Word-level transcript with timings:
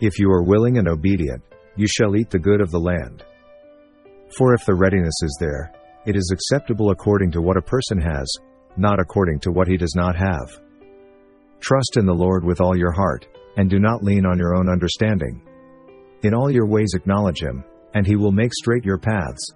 If 0.00 0.18
you 0.18 0.30
are 0.30 0.42
willing 0.42 0.78
and 0.78 0.88
obedient, 0.88 1.42
you 1.76 1.86
shall 1.86 2.16
eat 2.16 2.30
the 2.30 2.38
good 2.38 2.62
of 2.62 2.70
the 2.70 2.80
land. 2.80 3.22
For 4.38 4.54
if 4.54 4.64
the 4.64 4.74
readiness 4.74 5.14
is 5.22 5.36
there, 5.40 5.72
it 6.06 6.16
is 6.16 6.32
acceptable 6.32 6.90
according 6.90 7.32
to 7.32 7.42
what 7.42 7.58
a 7.58 7.62
person 7.62 8.00
has, 8.00 8.26
not 8.78 8.98
according 8.98 9.40
to 9.40 9.50
what 9.50 9.68
he 9.68 9.76
does 9.76 9.94
not 9.94 10.16
have. 10.16 10.60
Trust 11.60 11.98
in 11.98 12.06
the 12.06 12.14
Lord 12.14 12.44
with 12.44 12.62
all 12.62 12.74
your 12.74 12.92
heart, 12.92 13.28
and 13.58 13.68
do 13.68 13.78
not 13.78 14.02
lean 14.02 14.24
on 14.24 14.38
your 14.38 14.56
own 14.56 14.70
understanding. 14.70 15.42
In 16.22 16.32
all 16.32 16.50
your 16.50 16.66
ways 16.66 16.92
acknowledge 16.94 17.42
him, 17.42 17.62
and 17.92 18.06
he 18.06 18.16
will 18.16 18.32
make 18.32 18.54
straight 18.54 18.86
your 18.86 18.98
paths. 18.98 19.52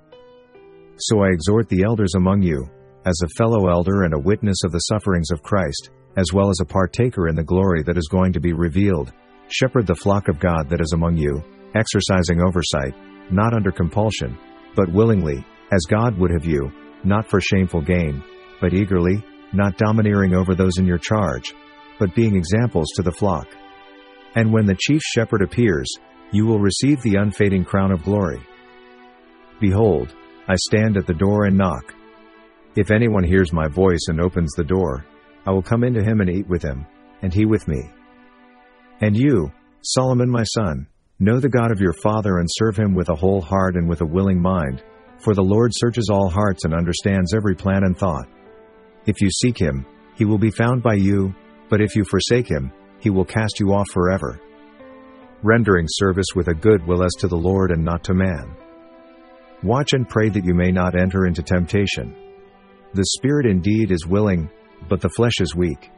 So 0.97 1.23
I 1.23 1.29
exhort 1.29 1.71
the 1.71 1.85
elders 1.85 2.15
among 2.17 2.43
you, 2.43 2.69
as 3.07 3.19
a 3.23 3.35
fellow 3.39 3.69
elder 3.69 4.03
and 4.03 4.13
a 4.13 4.19
witness 4.19 4.59
of 4.63 4.73
the 4.73 4.81
sufferings 4.81 5.31
of 5.31 5.43
Christ, 5.43 5.89
as 6.19 6.35
well 6.35 6.51
as 6.51 6.59
a 6.61 6.67
partaker 6.67 7.29
in 7.29 7.35
the 7.35 7.43
glory 7.43 7.83
that 7.85 7.97
is 7.97 8.09
going 8.11 8.35
to 8.35 8.41
be 8.41 8.53
revealed, 8.53 9.13
shepherd 9.49 9.87
the 9.87 9.95
flock 9.95 10.29
of 10.29 10.41
God 10.41 10.69
that 10.69 10.81
is 10.81 10.93
among 10.95 11.17
you, 11.17 11.43
exercising 11.75 12.41
oversight, 12.41 12.95
not 13.31 13.55
under 13.55 13.73
compulsion, 13.73 14.39
but 14.77 14.93
willingly, 14.93 15.45
as 15.73 15.87
God 15.89 16.19
would 16.19 16.31
have 16.31 16.45
you, 16.45 16.71
not 17.05 17.27
for 17.29 17.41
shameful 17.41 17.81
gain, 17.81 18.23
but 18.61 18.75
eagerly, 18.75 19.23
not 19.53 19.77
domineering 19.79 20.35
over 20.35 20.55
those 20.55 20.79
in 20.79 20.87
your 20.87 20.99
charge, 20.99 21.55
but 21.99 22.15
being 22.15 22.37
examples 22.37 22.89
to 22.95 23.03
the 23.03 23.13
flock. 23.13 23.47
And 24.35 24.53
when 24.53 24.67
the 24.67 24.77
chief 24.79 25.01
shepherd 25.03 25.43
appears, 25.43 25.89
you 26.33 26.47
will 26.47 26.59
receive 26.59 27.01
the 27.03 27.17
unfading 27.17 27.65
crown 27.65 27.93
of 27.93 28.03
glory. 28.03 28.41
Behold, 29.61 30.15
I 30.49 30.57
stand 30.57 30.97
at 30.97 31.07
the 31.07 31.15
door 31.15 31.45
and 31.45 31.57
knock. 31.57 31.95
If 32.77 32.91
anyone 32.91 33.23
hears 33.25 33.53
my 33.53 33.69
voice 33.69 34.07
and 34.09 34.21
opens 34.21 34.53
the 34.53 34.65
door, 34.65 35.07
I 35.47 35.53
will 35.53 35.63
come 35.63 35.85
into 35.85 36.03
him 36.03 36.21
and 36.21 36.29
eat 36.29 36.49
with 36.49 36.63
him, 36.63 36.87
and 37.23 37.33
he 37.33 37.45
with 37.45 37.69
me. 37.69 37.91
And 39.05 39.15
you, 39.15 39.53
Solomon 39.83 40.31
my 40.31 40.45
son, 40.45 40.87
know 41.19 41.39
the 41.39 41.51
God 41.51 41.71
of 41.71 41.79
your 41.79 41.93
father 41.93 42.39
and 42.39 42.49
serve 42.51 42.75
him 42.75 42.95
with 42.95 43.11
a 43.11 43.15
whole 43.15 43.43
heart 43.43 43.77
and 43.77 43.87
with 43.87 44.01
a 44.01 44.07
willing 44.07 44.41
mind, 44.41 44.83
for 45.19 45.35
the 45.35 45.43
Lord 45.43 45.73
searches 45.75 46.09
all 46.11 46.31
hearts 46.31 46.65
and 46.65 46.73
understands 46.73 47.35
every 47.35 47.55
plan 47.55 47.85
and 47.85 47.95
thought. 47.95 48.27
If 49.05 49.21
you 49.21 49.29
seek 49.31 49.61
him, 49.61 49.85
he 50.17 50.25
will 50.25 50.39
be 50.39 50.51
found 50.51 50.83
by 50.83 50.95
you, 50.95 51.35
but 51.69 51.83
if 51.83 51.95
you 51.95 52.03
forsake 52.03 52.51
him, 52.51 52.73
he 52.99 53.11
will 53.11 53.27
cast 53.27 53.61
you 53.61 53.75
off 53.75 53.91
forever. 53.91 54.41
Rendering 55.43 55.85
service 55.87 56.29
with 56.35 56.49
a 56.49 56.55
good 56.55 56.87
will 56.87 57.05
as 57.05 57.13
to 57.19 57.29
the 57.29 57.37
Lord 57.37 57.73
and 57.73 57.85
not 57.85 58.05
to 58.05 58.15
man. 58.15 58.57
Watch 59.63 59.93
and 59.93 60.09
pray 60.09 60.31
that 60.31 60.47
you 60.47 60.55
may 60.55 60.73
not 60.73 60.99
enter 60.99 61.27
into 61.27 61.43
temptation. 61.43 62.17
The 62.95 63.05
spirit 63.19 63.45
indeed 63.45 63.91
is 63.91 64.07
willing, 64.07 64.49
but 64.89 65.03
the 65.03 65.11
flesh 65.11 65.41
is 65.41 65.55
weak. 65.55 65.91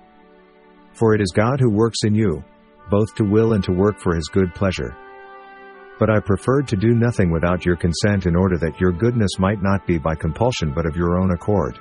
For 0.92 1.14
it 1.14 1.20
is 1.20 1.30
God 1.32 1.60
who 1.60 1.70
works 1.70 1.98
in 2.02 2.12
you, 2.12 2.42
both 2.90 3.14
to 3.14 3.24
will 3.24 3.52
and 3.54 3.64
to 3.64 3.72
work 3.72 3.98
for 3.98 4.14
his 4.14 4.28
good 4.28 4.54
pleasure. 4.54 4.96
But 5.98 6.10
I 6.10 6.20
preferred 6.20 6.68
to 6.68 6.76
do 6.76 6.94
nothing 6.94 7.30
without 7.30 7.64
your 7.64 7.76
consent 7.76 8.26
in 8.26 8.36
order 8.36 8.58
that 8.58 8.80
your 8.80 8.92
goodness 8.92 9.38
might 9.38 9.62
not 9.62 9.86
be 9.86 9.98
by 9.98 10.14
compulsion 10.14 10.72
but 10.74 10.86
of 10.86 10.96
your 10.96 11.18
own 11.18 11.30
accord. 11.30 11.78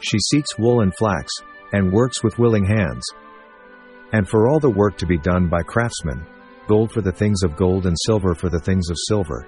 She 0.00 0.18
seeks 0.18 0.58
wool 0.58 0.80
and 0.80 0.94
flax, 0.96 1.30
and 1.72 1.92
works 1.92 2.22
with 2.22 2.38
willing 2.38 2.64
hands. 2.64 3.04
And 4.12 4.28
for 4.28 4.48
all 4.48 4.58
the 4.58 4.70
work 4.70 4.96
to 4.98 5.06
be 5.06 5.18
done 5.18 5.48
by 5.48 5.62
craftsmen, 5.62 6.24
gold 6.66 6.92
for 6.92 7.00
the 7.00 7.12
things 7.12 7.42
of 7.42 7.56
gold 7.56 7.86
and 7.86 7.96
silver 8.06 8.34
for 8.34 8.48
the 8.48 8.60
things 8.60 8.90
of 8.90 8.96
silver. 9.08 9.46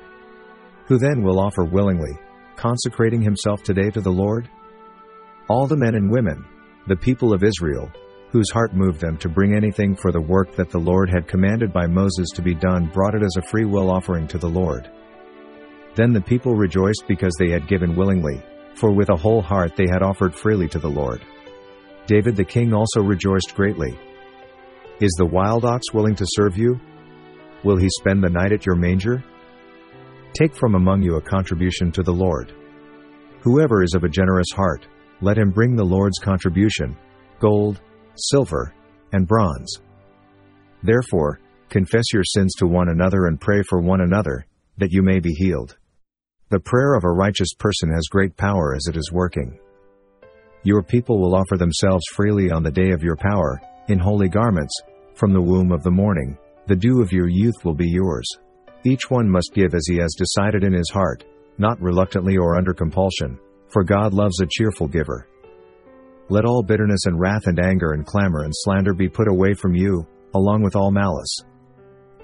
Who 0.87 0.99
then 0.99 1.23
will 1.23 1.41
offer 1.41 1.65
willingly, 1.65 2.19
consecrating 2.57 3.23
himself 3.23 3.63
today 3.63 3.91
to 3.91 4.01
the 4.01 4.13
Lord? 4.13 4.49
All 5.49 5.67
the 5.67 5.77
men 5.77 5.95
and 5.95 6.11
women, 6.11 6.45
the 6.87 6.97
people 6.97 7.33
of 7.33 7.43
Israel, 7.43 7.91
whose 8.33 8.51
heart 8.51 8.75
moved 8.75 8.99
them 8.99 9.19
to 9.19 9.29
bring 9.29 9.55
anything 9.55 9.95
for 9.95 10.11
the 10.11 10.21
work 10.21 10.57
that 10.57 10.71
the 10.71 10.79
Lord 10.79 11.11
had 11.11 11.29
commanded 11.29 11.71
by 11.71 11.87
Moses 11.87 12.29
to 12.31 12.41
be 12.41 12.55
done, 12.55 12.87
brought 12.87 13.15
it 13.15 13.23
as 13.23 13.37
a 13.37 13.47
free 13.49 13.67
will 13.67 13.91
offering 13.91 14.27
to 14.29 14.39
the 14.39 14.49
Lord. 14.49 14.91
Then 15.95 16.15
the 16.15 16.21
people 16.23 16.55
rejoiced 16.55 17.05
because 17.07 17.35
they 17.39 17.51
had 17.51 17.69
given 17.69 17.95
willingly, 17.95 18.43
for 18.75 18.91
with 18.91 19.11
a 19.11 19.17
whole 19.17 19.43
heart 19.43 19.77
they 19.77 19.87
had 19.87 20.03
offered 20.03 20.35
freely 20.35 20.67
to 20.69 20.79
the 20.79 20.89
Lord. 20.89 21.21
David 22.07 22.35
the 22.35 22.45
king 22.45 22.73
also 22.73 23.03
rejoiced 23.03 23.55
greatly. 23.55 23.99
Is 25.01 25.13
the 25.19 25.27
wild 25.27 25.67
ox 25.67 25.93
willing 25.93 26.15
to 26.15 26.27
serve 26.27 26.57
you? 26.57 26.81
Will 27.65 27.77
he 27.77 27.89
spend 28.01 28.25
the 28.25 28.31
night 28.31 28.53
at 28.53 28.65
your 28.65 28.77
manger? 28.77 29.23
Take 30.33 30.57
from 30.57 30.75
among 30.75 31.03
you 31.03 31.17
a 31.17 31.21
contribution 31.21 31.93
to 31.93 32.03
the 32.03 32.15
Lord. 32.15 32.55
Whoever 33.43 33.83
is 33.83 33.93
of 33.95 34.05
a 34.05 34.09
generous 34.09 34.51
heart, 34.55 34.87
let 35.21 35.37
him 35.37 35.51
bring 35.51 35.77
the 35.77 35.85
Lord's 35.85 36.19
contribution 36.19 36.97
gold, 37.39 37.81
silver, 38.17 38.75
and 39.13 39.27
bronze. 39.27 39.81
Therefore, 40.83 41.41
confess 41.69 42.05
your 42.13 42.25
sins 42.25 42.55
to 42.57 42.67
one 42.67 42.89
another 42.89 43.27
and 43.27 43.41
pray 43.41 43.63
for 43.63 43.81
one 43.81 44.01
another, 44.01 44.47
that 44.79 44.93
you 44.93 45.03
may 45.03 45.21
be 45.21 45.33
healed. 45.33 45.77
The 46.51 46.61
prayer 46.61 46.95
of 46.95 47.05
a 47.05 47.11
righteous 47.11 47.55
person 47.59 47.91
has 47.91 48.09
great 48.11 48.37
power 48.37 48.75
as 48.75 48.87
it 48.89 48.97
is 48.97 49.11
working. 49.13 49.59
Your 50.65 50.83
people 50.83 51.19
will 51.19 51.35
offer 51.35 51.57
themselves 51.57 52.05
freely 52.13 52.51
on 52.51 52.63
the 52.63 52.71
day 52.71 52.91
of 52.91 53.03
your 53.03 53.17
power, 53.17 53.61
in 53.89 53.99
holy 53.99 54.29
garments, 54.29 54.75
from 55.15 55.33
the 55.33 55.41
womb 55.41 55.73
of 55.73 55.83
the 55.83 55.91
morning, 55.91 56.37
the 56.67 56.77
dew 56.77 57.03
of 57.03 57.13
your 57.13 57.29
youth 57.29 57.65
will 57.65 57.75
be 57.75 57.89
yours. 57.89 58.27
Each 58.85 59.11
one 59.11 59.29
must 59.29 59.55
give 59.55 59.75
as 59.75 59.87
he 59.87 59.97
has 59.97 60.15
decided 60.17 60.63
in 60.63 60.73
his 60.73 60.91
heart, 60.91 61.25
not 61.59 61.81
reluctantly 61.81 62.37
or 62.37 62.57
under 62.57 62.73
compulsion, 62.73 63.39
for 63.69 63.83
God 63.83 64.13
loves 64.13 64.41
a 64.41 64.47
cheerful 64.47 64.87
giver. 64.89 65.27
Let 66.29 66.45
all 66.45 66.63
bitterness 66.63 67.07
and 67.07 67.19
wrath 67.19 67.47
and 67.47 67.59
anger 67.59 67.93
and 67.93 68.07
clamor 68.07 68.45
and 68.45 68.53
slander 68.55 68.95
be 68.95 69.09
put 69.09 69.29
away 69.29 69.55
from 69.55 69.75
you, 69.75 70.07
along 70.35 70.63
with 70.63 70.77
all 70.77 70.91
malice. 70.91 71.37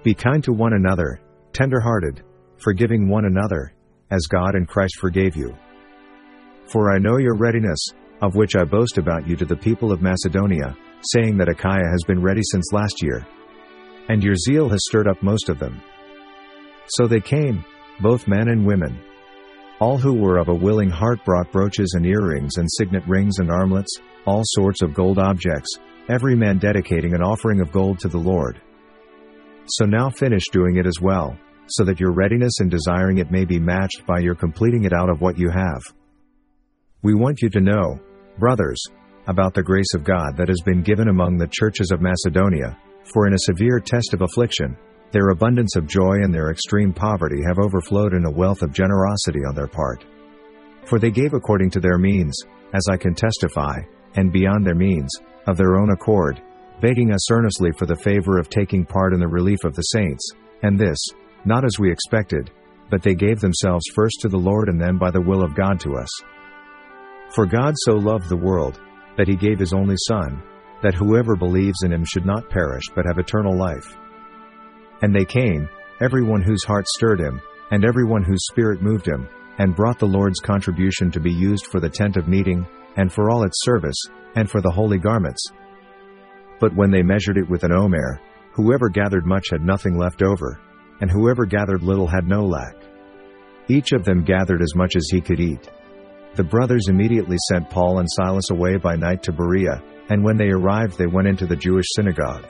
Be 0.02 0.14
kind 0.14 0.42
to 0.44 0.52
one 0.52 0.72
another, 0.72 1.20
tender 1.52 1.80
hearted, 1.80 2.22
forgiving 2.58 3.08
one 3.08 3.26
another, 3.26 3.74
as 4.10 4.26
God 4.26 4.54
and 4.54 4.66
Christ 4.66 4.96
forgave 4.98 5.36
you. 5.36 5.54
For 6.66 6.92
I 6.92 6.98
know 6.98 7.18
your 7.18 7.36
readiness, 7.36 7.78
of 8.22 8.34
which 8.34 8.56
I 8.56 8.64
boast 8.64 8.98
about 8.98 9.26
you 9.26 9.36
to 9.36 9.44
the 9.44 9.56
people 9.56 9.92
of 9.92 10.02
Macedonia, 10.02 10.76
saying 11.02 11.36
that 11.38 11.48
Achaia 11.48 11.88
has 11.90 12.02
been 12.06 12.22
ready 12.22 12.42
since 12.42 12.72
last 12.72 13.02
year. 13.02 13.26
And 14.08 14.22
your 14.22 14.36
zeal 14.36 14.68
has 14.68 14.80
stirred 14.88 15.08
up 15.08 15.22
most 15.22 15.48
of 15.48 15.58
them. 15.58 15.80
So 16.88 17.06
they 17.06 17.20
came, 17.20 17.64
both 18.00 18.26
men 18.26 18.48
and 18.48 18.66
women. 18.66 18.98
All 19.80 19.96
who 19.96 20.14
were 20.14 20.38
of 20.38 20.48
a 20.48 20.54
willing 20.54 20.90
heart 20.90 21.24
brought 21.24 21.52
brooches 21.52 21.94
and 21.94 22.04
earrings 22.04 22.56
and 22.56 22.68
signet 22.68 23.06
rings 23.06 23.38
and 23.38 23.48
armlets, 23.48 23.96
all 24.26 24.42
sorts 24.44 24.82
of 24.82 24.92
gold 24.92 25.20
objects, 25.20 25.78
every 26.08 26.34
man 26.34 26.58
dedicating 26.58 27.14
an 27.14 27.22
offering 27.22 27.60
of 27.60 27.70
gold 27.70 28.00
to 28.00 28.08
the 28.08 28.18
Lord. 28.18 28.60
So 29.66 29.84
now 29.84 30.10
finish 30.10 30.48
doing 30.50 30.78
it 30.78 30.86
as 30.86 31.00
well, 31.00 31.38
so 31.68 31.84
that 31.84 32.00
your 32.00 32.10
readiness 32.10 32.54
in 32.60 32.68
desiring 32.68 33.18
it 33.18 33.30
may 33.30 33.44
be 33.44 33.60
matched 33.60 34.04
by 34.04 34.18
your 34.18 34.34
completing 34.34 34.82
it 34.82 34.92
out 34.92 35.10
of 35.10 35.20
what 35.20 35.38
you 35.38 35.48
have. 35.48 35.82
We 37.02 37.14
want 37.14 37.40
you 37.40 37.48
to 37.50 37.60
know, 37.60 38.00
brothers, 38.36 38.82
about 39.28 39.54
the 39.54 39.62
grace 39.62 39.94
of 39.94 40.02
God 40.02 40.36
that 40.36 40.48
has 40.48 40.60
been 40.64 40.82
given 40.82 41.08
among 41.08 41.36
the 41.36 41.50
churches 41.52 41.92
of 41.92 42.00
Macedonia, 42.00 42.76
for 43.04 43.28
in 43.28 43.34
a 43.34 43.38
severe 43.38 43.78
test 43.78 44.12
of 44.12 44.22
affliction, 44.22 44.76
their 45.10 45.30
abundance 45.30 45.76
of 45.76 45.86
joy 45.86 46.16
and 46.22 46.34
their 46.34 46.50
extreme 46.50 46.92
poverty 46.92 47.42
have 47.46 47.58
overflowed 47.58 48.12
in 48.12 48.24
a 48.24 48.30
wealth 48.30 48.62
of 48.62 48.72
generosity 48.72 49.40
on 49.48 49.54
their 49.54 49.66
part. 49.66 50.04
For 50.84 50.98
they 50.98 51.10
gave 51.10 51.34
according 51.34 51.70
to 51.70 51.80
their 51.80 51.98
means, 51.98 52.34
as 52.74 52.82
I 52.90 52.96
can 52.96 53.14
testify, 53.14 53.80
and 54.16 54.32
beyond 54.32 54.66
their 54.66 54.74
means, 54.74 55.10
of 55.46 55.56
their 55.56 55.76
own 55.76 55.90
accord, 55.90 56.42
begging 56.80 57.12
us 57.12 57.30
earnestly 57.30 57.70
for 57.72 57.86
the 57.86 57.96
favor 57.96 58.38
of 58.38 58.48
taking 58.48 58.84
part 58.84 59.12
in 59.12 59.20
the 59.20 59.28
relief 59.28 59.64
of 59.64 59.74
the 59.74 59.82
saints, 59.82 60.30
and 60.62 60.78
this, 60.78 60.98
not 61.44 61.64
as 61.64 61.78
we 61.78 61.90
expected, 61.90 62.50
but 62.90 63.02
they 63.02 63.14
gave 63.14 63.40
themselves 63.40 63.84
first 63.94 64.16
to 64.20 64.28
the 64.28 64.38
Lord 64.38 64.68
and 64.68 64.80
then 64.80 64.98
by 64.98 65.10
the 65.10 65.20
will 65.20 65.42
of 65.42 65.54
God 65.54 65.80
to 65.80 65.94
us. 65.94 66.08
For 67.34 67.46
God 67.46 67.74
so 67.78 67.94
loved 67.94 68.28
the 68.28 68.36
world, 68.36 68.80
that 69.16 69.28
he 69.28 69.36
gave 69.36 69.58
his 69.58 69.72
only 69.72 69.96
Son, 70.06 70.42
that 70.82 70.94
whoever 70.94 71.36
believes 71.36 71.82
in 71.82 71.92
him 71.92 72.04
should 72.04 72.24
not 72.24 72.48
perish 72.48 72.84
but 72.94 73.04
have 73.04 73.18
eternal 73.18 73.56
life. 73.56 73.96
And 75.02 75.14
they 75.14 75.24
came, 75.24 75.68
everyone 76.00 76.42
whose 76.42 76.64
heart 76.64 76.86
stirred 76.88 77.20
him, 77.20 77.40
and 77.70 77.84
everyone 77.84 78.24
whose 78.24 78.46
spirit 78.46 78.82
moved 78.82 79.06
him, 79.06 79.28
and 79.58 79.76
brought 79.76 79.98
the 79.98 80.06
Lord's 80.06 80.40
contribution 80.40 81.10
to 81.10 81.20
be 81.20 81.32
used 81.32 81.66
for 81.66 81.80
the 81.80 81.88
tent 81.88 82.16
of 82.16 82.28
meeting, 82.28 82.66
and 82.96 83.12
for 83.12 83.30
all 83.30 83.44
its 83.44 83.64
service, 83.64 83.96
and 84.34 84.50
for 84.50 84.60
the 84.60 84.70
holy 84.70 84.98
garments. 84.98 85.44
But 86.60 86.74
when 86.74 86.90
they 86.90 87.02
measured 87.02 87.36
it 87.36 87.48
with 87.48 87.64
an 87.64 87.72
omer, 87.72 88.20
whoever 88.52 88.88
gathered 88.88 89.26
much 89.26 89.46
had 89.50 89.62
nothing 89.62 89.96
left 89.96 90.22
over, 90.22 90.58
and 91.00 91.10
whoever 91.10 91.44
gathered 91.44 91.82
little 91.82 92.06
had 92.06 92.26
no 92.26 92.44
lack. 92.44 92.74
Each 93.68 93.92
of 93.92 94.04
them 94.04 94.24
gathered 94.24 94.62
as 94.62 94.74
much 94.74 94.96
as 94.96 95.08
he 95.10 95.20
could 95.20 95.40
eat. 95.40 95.70
The 96.34 96.44
brothers 96.44 96.86
immediately 96.88 97.36
sent 97.48 97.70
Paul 97.70 97.98
and 97.98 98.08
Silas 98.10 98.50
away 98.50 98.76
by 98.76 98.96
night 98.96 99.22
to 99.24 99.32
Berea, 99.32 99.82
and 100.08 100.24
when 100.24 100.36
they 100.36 100.50
arrived 100.50 100.98
they 100.98 101.06
went 101.06 101.28
into 101.28 101.46
the 101.46 101.56
Jewish 101.56 101.86
synagogue. 101.90 102.46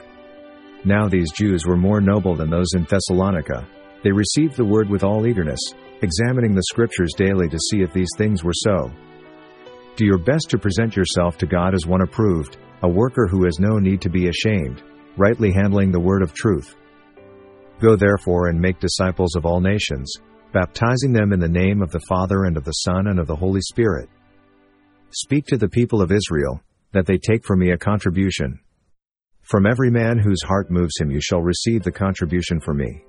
Now 0.85 1.09
these 1.09 1.31
Jews 1.31 1.65
were 1.65 1.77
more 1.77 1.99
noble 1.99 2.35
than 2.35 2.49
those 2.49 2.73
in 2.73 2.85
Thessalonica. 2.85 3.67
They 4.03 4.11
received 4.11 4.55
the 4.55 4.65
word 4.65 4.89
with 4.89 5.03
all 5.03 5.27
eagerness, 5.27 5.59
examining 6.01 6.55
the 6.55 6.63
scriptures 6.63 7.13
daily 7.17 7.49
to 7.49 7.59
see 7.59 7.81
if 7.81 7.91
these 7.91 8.11
things 8.17 8.43
were 8.43 8.53
so. 8.53 8.91
Do 9.97 10.05
your 10.05 10.17
best 10.17 10.49
to 10.51 10.57
present 10.57 10.95
yourself 10.95 11.37
to 11.39 11.45
God 11.45 11.73
as 11.73 11.85
one 11.85 12.01
approved, 12.01 12.57
a 12.83 12.87
worker 12.87 13.27
who 13.27 13.43
has 13.43 13.59
no 13.59 13.77
need 13.77 13.99
to 14.01 14.09
be 14.09 14.29
ashamed, 14.29 14.81
rightly 15.17 15.51
handling 15.51 15.91
the 15.91 15.99
word 15.99 16.21
of 16.21 16.33
truth. 16.33 16.77
Go 17.81 17.97
therefore 17.97 18.47
and 18.47 18.59
make 18.59 18.79
disciples 18.79 19.35
of 19.35 19.45
all 19.45 19.59
nations, 19.59 20.13
baptizing 20.53 21.11
them 21.11 21.33
in 21.33 21.39
the 21.39 21.49
name 21.49 21.81
of 21.81 21.91
the 21.91 22.01
Father 22.07 22.45
and 22.45 22.55
of 22.55 22.63
the 22.63 22.71
Son 22.71 23.07
and 23.07 23.19
of 23.19 23.27
the 23.27 23.35
Holy 23.35 23.61
Spirit. 23.61 24.07
Speak 25.11 25.45
to 25.47 25.57
the 25.57 25.67
people 25.67 26.01
of 26.01 26.13
Israel, 26.13 26.61
that 26.93 27.05
they 27.05 27.17
take 27.17 27.43
from 27.45 27.59
me 27.59 27.71
a 27.71 27.77
contribution. 27.77 28.59
From 29.49 29.65
every 29.65 29.89
man 29.89 30.19
whose 30.19 30.43
heart 30.43 30.69
moves 30.69 30.93
him 30.99 31.09
you 31.09 31.19
shall 31.19 31.41
receive 31.41 31.81
the 31.81 31.91
contribution 31.91 32.59
for 32.59 32.75
me. 32.75 33.03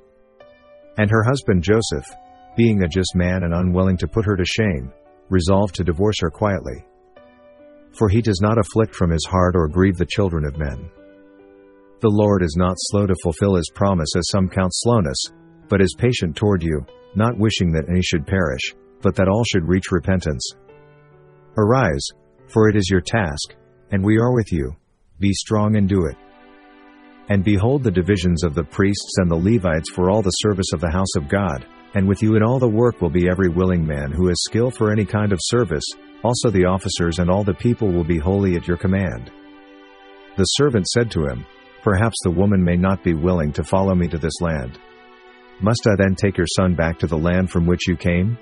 And 0.96 1.10
her 1.10 1.22
husband 1.22 1.62
Joseph, 1.62 2.06
being 2.56 2.82
a 2.82 2.88
just 2.88 3.14
man 3.14 3.42
and 3.42 3.52
unwilling 3.52 3.98
to 3.98 4.08
put 4.08 4.24
her 4.24 4.36
to 4.36 4.44
shame, 4.46 4.90
resolved 5.28 5.74
to 5.74 5.84
divorce 5.84 6.16
her 6.20 6.30
quietly. 6.30 6.82
For 7.92 8.08
he 8.08 8.22
does 8.22 8.40
not 8.40 8.56
afflict 8.56 8.94
from 8.94 9.10
his 9.10 9.26
heart 9.26 9.54
or 9.54 9.68
grieve 9.68 9.98
the 9.98 10.06
children 10.06 10.46
of 10.46 10.56
men. 10.56 10.90
The 12.00 12.08
Lord 12.08 12.42
is 12.42 12.56
not 12.56 12.76
slow 12.78 13.06
to 13.06 13.14
fulfill 13.22 13.56
his 13.56 13.70
promise 13.74 14.08
as 14.16 14.30
some 14.30 14.48
count 14.48 14.72
slowness, 14.72 15.18
but 15.68 15.82
is 15.82 15.94
patient 15.98 16.36
toward 16.36 16.62
you, 16.62 16.86
not 17.14 17.36
wishing 17.36 17.70
that 17.72 17.90
any 17.90 18.00
should 18.00 18.26
perish, 18.26 18.74
but 19.02 19.14
that 19.16 19.28
all 19.28 19.44
should 19.44 19.68
reach 19.68 19.92
repentance. 19.92 20.54
Arise, 21.58 22.06
for 22.48 22.70
it 22.70 22.76
is 22.76 22.88
your 22.88 23.02
task, 23.02 23.54
and 23.90 24.02
we 24.02 24.16
are 24.16 24.34
with 24.34 24.50
you. 24.50 24.74
Be 25.18 25.34
strong 25.34 25.76
and 25.76 25.86
do 25.86 26.06
it. 26.06 26.16
And 27.30 27.44
behold 27.44 27.84
the 27.84 27.92
divisions 27.92 28.42
of 28.42 28.54
the 28.54 28.64
priests 28.64 29.14
and 29.18 29.30
the 29.30 29.36
Levites 29.36 29.88
for 29.90 30.10
all 30.10 30.20
the 30.20 30.30
service 30.30 30.72
of 30.74 30.80
the 30.80 30.90
house 30.90 31.14
of 31.16 31.28
God, 31.28 31.64
and 31.94 32.06
with 32.06 32.22
you 32.22 32.34
in 32.34 32.42
all 32.42 32.58
the 32.58 32.68
work 32.68 33.00
will 33.00 33.08
be 33.08 33.28
every 33.28 33.48
willing 33.48 33.86
man 33.86 34.10
who 34.10 34.26
has 34.28 34.42
skill 34.42 34.70
for 34.70 34.90
any 34.90 35.04
kind 35.04 35.32
of 35.32 35.38
service, 35.42 35.84
also 36.24 36.50
the 36.50 36.64
officers 36.64 37.20
and 37.20 37.30
all 37.30 37.44
the 37.44 37.54
people 37.54 37.92
will 37.92 38.04
be 38.04 38.18
holy 38.18 38.56
at 38.56 38.66
your 38.66 38.76
command. 38.76 39.30
The 40.36 40.44
servant 40.44 40.88
said 40.88 41.08
to 41.12 41.24
him, 41.26 41.46
Perhaps 41.82 42.16
the 42.24 42.32
woman 42.32 42.62
may 42.62 42.76
not 42.76 43.02
be 43.04 43.14
willing 43.14 43.52
to 43.52 43.64
follow 43.64 43.94
me 43.94 44.08
to 44.08 44.18
this 44.18 44.40
land. 44.40 44.78
Must 45.62 45.86
I 45.86 45.94
then 45.96 46.16
take 46.16 46.36
your 46.36 46.48
son 46.56 46.74
back 46.74 46.98
to 46.98 47.06
the 47.06 47.16
land 47.16 47.50
from 47.50 47.64
which 47.64 47.86
you 47.86 47.96
came? 47.96 48.36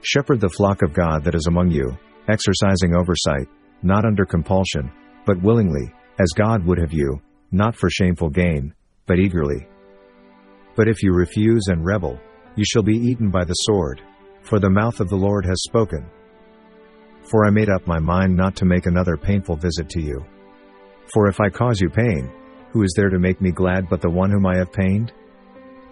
Shepherd 0.00 0.40
the 0.40 0.48
flock 0.48 0.82
of 0.82 0.94
God 0.94 1.24
that 1.24 1.34
is 1.34 1.46
among 1.46 1.70
you, 1.70 1.96
exercising 2.28 2.94
oversight, 2.94 3.48
not 3.82 4.04
under 4.06 4.24
compulsion, 4.24 4.90
but 5.26 5.40
willingly, 5.42 5.92
as 6.18 6.32
God 6.34 6.64
would 6.64 6.78
have 6.78 6.92
you, 6.92 7.20
not 7.52 7.76
for 7.76 7.90
shameful 7.90 8.30
gain, 8.30 8.74
but 9.06 9.18
eagerly. 9.18 9.68
But 10.74 10.88
if 10.88 11.02
you 11.02 11.12
refuse 11.12 11.68
and 11.68 11.84
rebel, 11.84 12.18
you 12.56 12.64
shall 12.64 12.82
be 12.82 12.96
eaten 12.96 13.30
by 13.30 13.44
the 13.44 13.54
sword, 13.54 14.00
for 14.42 14.58
the 14.58 14.70
mouth 14.70 15.00
of 15.00 15.08
the 15.08 15.16
Lord 15.16 15.44
has 15.44 15.62
spoken. 15.62 16.06
For 17.30 17.46
I 17.46 17.50
made 17.50 17.68
up 17.68 17.86
my 17.86 17.98
mind 17.98 18.36
not 18.36 18.56
to 18.56 18.64
make 18.64 18.86
another 18.86 19.16
painful 19.16 19.56
visit 19.56 19.88
to 19.90 20.02
you. 20.02 20.24
For 21.12 21.28
if 21.28 21.40
I 21.40 21.50
cause 21.50 21.80
you 21.80 21.90
pain, 21.90 22.30
who 22.70 22.82
is 22.82 22.94
there 22.96 23.10
to 23.10 23.18
make 23.18 23.40
me 23.40 23.50
glad 23.50 23.88
but 23.88 24.00
the 24.00 24.10
one 24.10 24.30
whom 24.30 24.46
I 24.46 24.56
have 24.56 24.72
pained? 24.72 25.12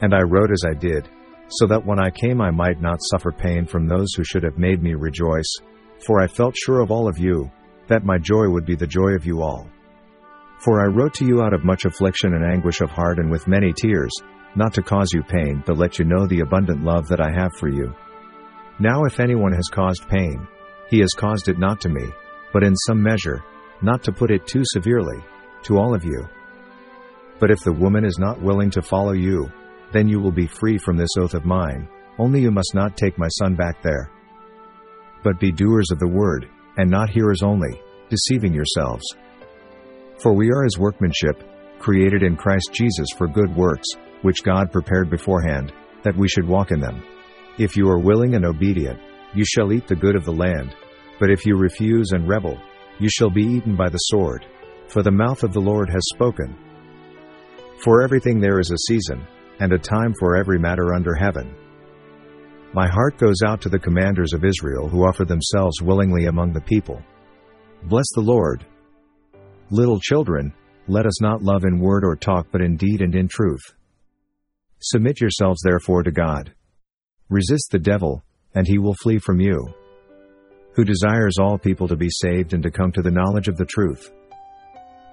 And 0.01 0.15
I 0.15 0.23
wrote 0.23 0.51
as 0.51 0.63
I 0.67 0.75
did, 0.75 1.09
so 1.49 1.67
that 1.67 1.85
when 1.85 1.99
I 1.99 2.11
came 2.11 2.41
I 2.41 2.51
might 2.51 2.81
not 2.81 3.03
suffer 3.11 3.33
pain 3.33 3.67
from 3.67 3.87
those 3.87 4.09
who 4.17 4.25
should 4.25 4.43
have 4.45 4.57
made 4.57 4.83
me 4.83 4.95
rejoice, 4.95 5.53
for 6.07 6.21
I 6.23 6.27
felt 6.27 6.57
sure 6.57 6.81
of 6.81 6.91
all 6.91 7.07
of 7.07 7.19
you, 7.19 7.51
that 7.89 8.05
my 8.05 8.17
joy 8.19 8.49
would 8.49 8.65
be 8.65 8.77
the 8.77 8.87
joy 8.87 9.11
of 9.11 9.27
you 9.27 9.43
all. 9.43 9.69
For 10.61 10.83
I 10.83 10.93
wrote 10.93 11.15
to 11.15 11.25
you 11.25 11.43
out 11.43 11.55
of 11.55 11.65
much 11.65 11.87
affliction 11.87 12.35
and 12.35 12.45
anguish 12.45 12.83
of 12.83 12.91
heart 12.91 13.19
and 13.19 13.31
with 13.31 13.49
many 13.49 13.73
tears, 13.73 14.13
not 14.55 14.75
to 14.75 14.83
cause 14.83 15.09
you 15.13 15.23
pain, 15.23 15.63
but 15.65 15.79
let 15.79 15.99
you 15.99 16.05
know 16.05 16.27
the 16.27 16.41
abundant 16.41 16.85
love 16.85 17.09
that 17.09 17.21
I 17.21 17.31
have 17.31 17.53
for 17.55 17.69
you. 17.69 17.95
Now 18.79 19.05
if 19.05 19.21
anyone 19.21 19.53
has 19.53 19.69
caused 19.71 20.09
pain, 20.09 20.47
he 20.91 20.99
has 21.01 21.11
caused 21.17 21.49
it 21.49 21.59
not 21.59 21.81
to 21.83 21.89
me, 21.89 22.05
but 22.53 22.63
in 22.63 22.77
some 22.77 23.03
measure, 23.03 23.43
not 23.81 24.03
to 24.03 24.13
put 24.13 24.31
it 24.31 24.47
too 24.47 24.63
severely, 24.65 25.25
to 25.63 25.79
all 25.79 25.95
of 25.95 26.05
you. 26.05 26.29
But 27.39 27.51
if 27.51 27.61
the 27.61 27.73
woman 27.73 28.05
is 28.05 28.19
not 28.19 28.43
willing 28.43 28.71
to 28.73 28.83
follow 28.83 29.13
you, 29.13 29.51
then 29.93 30.09
you 30.09 30.21
will 30.21 30.33
be 30.33 30.47
free 30.47 30.77
from 30.77 30.97
this 30.97 31.17
oath 31.19 31.35
of 31.35 31.47
mine, 31.47 31.89
only 32.19 32.41
you 32.43 32.51
must 32.51 32.75
not 32.75 32.99
take 32.99 33.17
my 33.17 33.29
son 33.29 33.55
back 33.55 33.83
there. 33.83 34.11
But 35.25 35.41
be 35.41 35.53
doers 35.53 35.91
of 35.91 35.99
the 35.99 36.09
word, 36.09 36.49
and 36.77 36.91
not 36.91 37.09
hearers 37.09 37.43
only, 37.43 37.81
deceiving 38.11 38.53
yourselves. 38.53 39.05
For 40.21 40.35
we 40.35 40.51
are 40.51 40.65
his 40.65 40.79
workmanship, 40.79 41.43
created 41.79 42.23
in 42.23 42.37
Christ 42.37 42.71
Jesus 42.73 43.09
for 43.17 43.27
good 43.27 43.55
works, 43.57 43.89
which 44.23 44.43
God 44.43 44.71
prepared 44.71 45.09
beforehand, 45.09 45.73
that 46.03 46.17
we 46.17 46.29
should 46.29 46.47
walk 46.47 46.71
in 46.71 46.81
them. 46.81 47.03
If 47.59 47.77
you 47.77 47.89
are 47.89 47.99
willing 47.99 48.35
and 48.35 48.45
obedient, 48.45 49.01
you 49.35 49.45
shall 49.47 49.73
eat 49.73 49.87
the 49.87 49.97
good 49.97 50.17
of 50.17 50.25
the 50.25 50.33
land, 50.33 50.75
but 51.19 51.31
if 51.31 51.47
you 51.47 51.57
refuse 51.57 52.13
and 52.13 52.29
rebel, 52.29 52.59
you 52.99 53.09
shall 53.09 53.31
be 53.31 53.43
eaten 53.43 53.77
by 53.77 53.89
the 53.89 53.99
sword, 53.99 54.45
for 54.89 55.03
the 55.03 55.11
mouth 55.11 55.43
of 55.43 55.55
the 55.55 55.61
Lord 55.61 55.89
has 55.89 56.03
spoken. 56.15 56.57
For 57.83 58.03
everything 58.03 58.41
there 58.41 58.61
is 58.61 58.71
a 58.71 58.79
season, 58.89 59.27
and 59.61 59.73
a 59.73 59.79
time 59.79 60.15
for 60.19 60.37
every 60.37 60.59
matter 60.59 60.95
under 60.95 61.15
heaven. 61.15 61.55
My 62.75 62.89
heart 62.89 63.17
goes 63.19 63.43
out 63.45 63.61
to 63.63 63.69
the 63.69 63.79
commanders 63.79 64.33
of 64.33 64.45
Israel 64.45 64.89
who 64.89 65.05
offer 65.05 65.25
themselves 65.25 65.81
willingly 65.81 66.27
among 66.27 66.53
the 66.53 66.61
people. 66.61 67.03
Bless 67.85 68.07
the 68.15 68.21
Lord. 68.21 68.67
Little 69.71 70.01
children, 70.01 70.53
let 70.89 71.07
us 71.07 71.21
not 71.23 71.43
love 71.43 71.65
in 71.65 71.79
word 71.79 72.05
or 72.05 72.17
talk 72.17 72.49
but 72.51 72.61
in 72.61 72.77
deed 72.77 73.01
and 73.01 73.15
in 73.15 73.29
truth. 73.29 73.63
Submit 74.81 75.21
yourselves 75.21 75.61
therefore 75.63 76.03
to 76.03 76.11
God. 76.11 76.53
Resist 77.29 77.69
the 77.71 77.79
devil, 77.79 78.25
and 78.55 78.67
he 78.67 78.79
will 78.79 78.95
flee 78.95 79.19
from 79.19 79.41
you 79.41 79.73
who 80.75 80.85
desires 80.85 81.37
all 81.39 81.59
people 81.59 81.89
to 81.89 81.97
be 81.97 82.09
saved 82.09 82.53
and 82.53 82.63
to 82.63 82.71
come 82.71 82.93
to 82.93 83.03
the 83.03 83.11
knowledge 83.11 83.49
of 83.49 83.57
the 83.57 83.65
truth. 83.65 84.13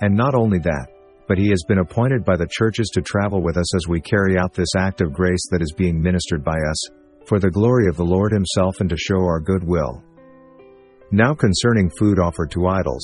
And 0.02 0.16
not 0.16 0.36
only 0.36 0.60
that, 0.60 0.88
but 1.28 1.38
he 1.38 1.50
has 1.50 1.64
been 1.68 1.80
appointed 1.80 2.24
by 2.24 2.38
the 2.38 2.48
churches 2.50 2.90
to 2.94 3.02
travel 3.02 3.42
with 3.42 3.58
us 3.58 3.76
as 3.76 3.88
we 3.88 4.00
carry 4.00 4.38
out 4.38 4.54
this 4.54 4.76
act 4.78 5.02
of 5.02 5.14
grace 5.14 5.46
that 5.52 5.62
is 5.62 5.74
being 5.76 6.02
ministered 6.02 6.44
by 6.44 6.56
us, 6.56 6.90
for 7.26 7.40
the 7.40 7.52
glory 7.52 7.88
of 7.88 7.98
the 7.98 8.06
Lord 8.06 8.32
himself 8.32 8.80
and 8.80 8.90
to 8.90 8.98
show 8.98 9.18
our 9.18 9.40
good 9.40 9.64
will. 9.64 10.04
Now 11.12 11.34
concerning 11.34 11.90
food 11.90 12.20
offered 12.20 12.52
to 12.52 12.68
idols, 12.68 13.04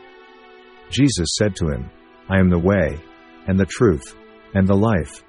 Jesus 0.91 1.29
said 1.37 1.55
to 1.55 1.69
him, 1.69 1.89
I 2.29 2.37
am 2.37 2.49
the 2.49 2.59
way, 2.59 2.99
and 3.47 3.59
the 3.59 3.65
truth, 3.65 4.15
and 4.53 4.67
the 4.67 4.75
life. 4.75 5.23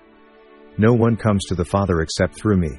No 0.76 0.92
one 0.92 1.16
comes 1.16 1.44
to 1.46 1.54
the 1.54 1.64
Father 1.64 2.00
except 2.00 2.34
through 2.34 2.56
me. 2.56 2.70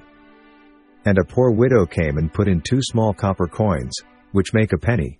And 1.05 1.17
a 1.17 1.25
poor 1.25 1.51
widow 1.51 1.85
came 1.85 2.17
and 2.17 2.33
put 2.33 2.47
in 2.47 2.61
two 2.61 2.79
small 2.81 3.13
copper 3.13 3.47
coins, 3.47 3.93
which 4.31 4.53
make 4.53 4.73
a 4.73 4.77
penny. 4.77 5.19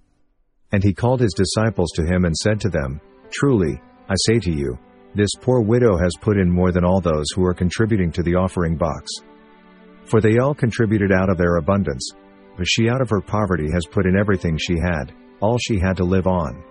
And 0.72 0.84
he 0.84 0.94
called 0.94 1.20
his 1.20 1.34
disciples 1.34 1.92
to 1.96 2.06
him 2.06 2.26
and 2.26 2.36
said 2.36 2.60
to 2.62 2.70
them, 2.70 3.00
Truly, 3.32 3.82
I 4.10 4.16
say 4.28 4.40
to 4.40 4.52
you, 4.52 4.78
this 5.16 5.30
poor 5.40 5.62
widow 5.62 5.98
has 5.98 6.12
put 6.20 6.38
in 6.38 6.50
more 6.50 6.72
than 6.72 6.84
all 6.84 7.00
those 7.00 7.26
who 7.36 7.46
are 7.46 7.54
contributing 7.54 8.12
to 8.14 8.24
the 8.24 8.36
offering 8.36 8.76
box. 8.76 9.12
For 10.06 10.20
they 10.20 10.40
all 10.40 10.56
contributed 10.56 11.12
out 11.12 11.30
of 11.30 11.38
their 11.38 11.58
abundance, 11.58 12.12
but 12.58 12.68
she 12.68 12.90
out 12.90 13.02
of 13.02 13.10
her 13.10 13.22
poverty 13.22 13.70
has 13.72 13.86
put 13.86 14.06
in 14.06 14.18
everything 14.18 14.58
she 14.58 14.78
had, 14.78 15.14
all 15.40 15.58
she 15.60 15.80
had 15.80 15.98
to 15.98 16.04
live 16.04 16.28
on. 16.28 16.64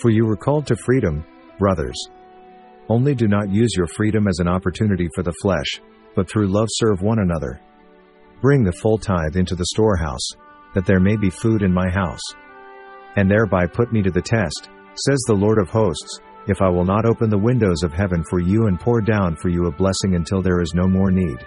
For 0.00 0.10
you 0.10 0.26
were 0.26 0.36
called 0.36 0.66
to 0.66 0.76
freedom, 0.76 1.24
brothers. 1.58 1.96
Only 2.88 3.14
do 3.14 3.28
not 3.28 3.50
use 3.50 3.74
your 3.76 3.86
freedom 3.86 4.26
as 4.26 4.38
an 4.38 4.48
opportunity 4.48 5.08
for 5.14 5.22
the 5.22 5.34
flesh, 5.40 5.80
but 6.14 6.28
through 6.28 6.48
love 6.48 6.68
serve 6.70 7.02
one 7.02 7.20
another. 7.20 7.60
Bring 8.40 8.64
the 8.64 8.72
full 8.72 8.98
tithe 8.98 9.36
into 9.36 9.54
the 9.54 9.66
storehouse, 9.66 10.28
that 10.74 10.86
there 10.86 11.00
may 11.00 11.16
be 11.16 11.30
food 11.30 11.62
in 11.62 11.72
my 11.72 11.88
house. 11.88 12.20
And 13.16 13.30
thereby 13.30 13.66
put 13.66 13.92
me 13.92 14.02
to 14.02 14.10
the 14.10 14.22
test, 14.22 14.68
says 14.94 15.20
the 15.26 15.34
Lord 15.34 15.58
of 15.58 15.70
hosts, 15.70 16.20
if 16.48 16.60
I 16.60 16.68
will 16.68 16.84
not 16.84 17.04
open 17.04 17.30
the 17.30 17.38
windows 17.38 17.82
of 17.82 17.92
heaven 17.92 18.24
for 18.28 18.40
you 18.40 18.66
and 18.66 18.80
pour 18.80 19.00
down 19.00 19.36
for 19.36 19.48
you 19.48 19.66
a 19.66 19.72
blessing 19.72 20.16
until 20.16 20.42
there 20.42 20.60
is 20.60 20.74
no 20.74 20.88
more 20.88 21.10
need. 21.10 21.38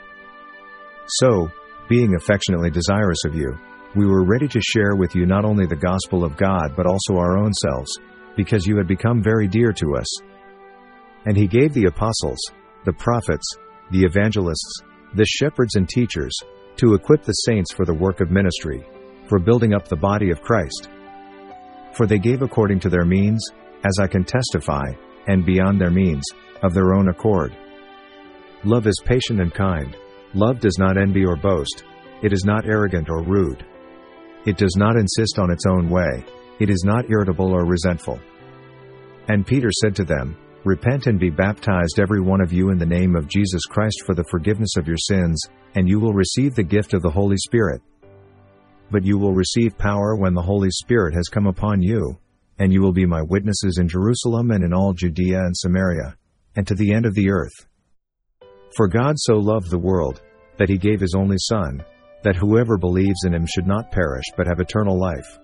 So, 1.19 1.51
being 1.89 2.15
affectionately 2.15 2.71
desirous 2.71 3.25
of 3.25 3.35
you, 3.35 3.57
we 3.95 4.05
were 4.05 4.23
ready 4.25 4.47
to 4.47 4.61
share 4.61 4.95
with 4.95 5.15
you 5.15 5.25
not 5.25 5.45
only 5.45 5.65
the 5.65 5.75
gospel 5.75 6.23
of 6.23 6.37
God 6.37 6.73
but 6.75 6.85
also 6.85 7.17
our 7.17 7.37
own 7.37 7.53
selves, 7.53 7.99
because 8.35 8.65
you 8.65 8.77
had 8.77 8.87
become 8.87 9.23
very 9.23 9.47
dear 9.47 9.71
to 9.73 9.95
us. 9.95 10.21
And 11.25 11.35
he 11.35 11.47
gave 11.47 11.73
the 11.73 11.85
apostles, 11.85 12.39
the 12.85 12.93
prophets, 12.93 13.45
the 13.91 14.03
evangelists, 14.03 14.81
the 15.13 15.25
shepherds 15.25 15.75
and 15.75 15.87
teachers, 15.87 16.37
to 16.77 16.93
equip 16.93 17.23
the 17.23 17.31
saints 17.31 17.73
for 17.73 17.85
the 17.85 17.93
work 17.93 18.21
of 18.21 18.31
ministry, 18.31 18.85
for 19.27 19.39
building 19.39 19.73
up 19.73 19.87
the 19.87 19.95
body 19.95 20.29
of 20.29 20.41
Christ. 20.41 20.89
For 21.93 22.05
they 22.05 22.19
gave 22.19 22.41
according 22.41 22.79
to 22.81 22.89
their 22.89 23.05
means, 23.05 23.43
as 23.85 23.97
I 24.01 24.07
can 24.07 24.23
testify, 24.23 24.91
and 25.27 25.45
beyond 25.45 25.79
their 25.79 25.91
means, 25.91 26.23
of 26.61 26.73
their 26.73 26.93
own 26.93 27.09
accord. 27.09 27.55
Love 28.63 28.87
is 28.87 29.01
patient 29.05 29.39
and 29.39 29.53
kind, 29.53 29.95
Love 30.35 30.59
does 30.59 30.77
not 30.77 30.97
envy 30.97 31.23
or 31.23 31.37
boast, 31.37 31.85
it 32.21 32.33
is 32.33 32.43
not 32.43 32.65
arrogant 32.65 33.09
or 33.09 33.23
rude. 33.23 33.65
It 34.45 34.57
does 34.57 34.75
not 34.75 34.97
insist 34.97 35.39
on 35.39 35.49
its 35.49 35.65
own 35.65 35.89
way, 35.89 36.25
it 36.59 36.69
is 36.69 36.83
not 36.85 37.09
irritable 37.09 37.51
or 37.51 37.65
resentful. 37.65 38.19
And 39.27 39.45
Peter 39.45 39.69
said 39.71 39.95
to 39.95 40.03
them, 40.03 40.38
Repent 40.63 41.05
and 41.05 41.19
be 41.19 41.29
baptized 41.29 42.00
every 42.00 42.21
one 42.21 42.41
of 42.41 42.51
you 42.51 42.69
in 42.71 42.79
the 42.79 42.85
name 42.85 43.15
of 43.15 43.27
Jesus 43.27 43.65
Christ 43.65 44.01
for 44.05 44.15
the 44.15 44.25
forgiveness 44.31 44.77
of 44.77 44.88
your 44.88 44.97
sins, 44.97 45.39
and 45.75 45.88
you 45.88 46.00
will 46.00 46.13
receive 46.13 46.55
the 46.55 46.63
gift 46.63 46.93
of 46.95 47.03
the 47.03 47.09
Holy 47.09 47.38
Spirit. 47.38 47.81
But 48.89 49.03
you 49.03 49.19
will 49.19 49.33
receive 49.33 49.77
power 49.77 50.15
when 50.15 50.33
the 50.33 50.41
Holy 50.41 50.71
Spirit 50.71 51.13
has 51.13 51.27
come 51.27 51.45
upon 51.45 51.83
you, 51.83 52.17
and 52.57 52.74
you 52.74 52.81
will 52.81 52.93
be 52.93 53.05
my 53.05 53.21
witnesses 53.21 53.77
in 53.79 53.88
Jerusalem 53.88 54.50
and 54.50 54.63
in 54.63 54.74
all 54.74 54.93
Judea 54.93 55.39
and 55.39 55.55
Samaria, 55.55 56.15
and 56.55 56.65
to 56.65 56.74
the 56.74 56.93
end 56.93 57.05
of 57.05 57.13
the 57.13 57.29
earth. 57.29 57.67
For 58.75 58.88
God 58.88 59.15
so 59.17 59.35
loved 59.35 59.69
the 59.69 59.77
world, 59.77 60.21
that 60.57 60.69
he 60.69 60.77
gave 60.77 61.00
his 61.00 61.13
only 61.15 61.38
Son, 61.38 61.83
that 62.24 62.35
whoever 62.35 62.77
believes 62.77 63.24
in 63.25 63.33
him 63.33 63.45
should 63.45 63.67
not 63.67 63.91
perish 63.91 64.25
but 64.35 64.47
have 64.47 64.59
eternal 64.59 65.00
life. 65.00 65.38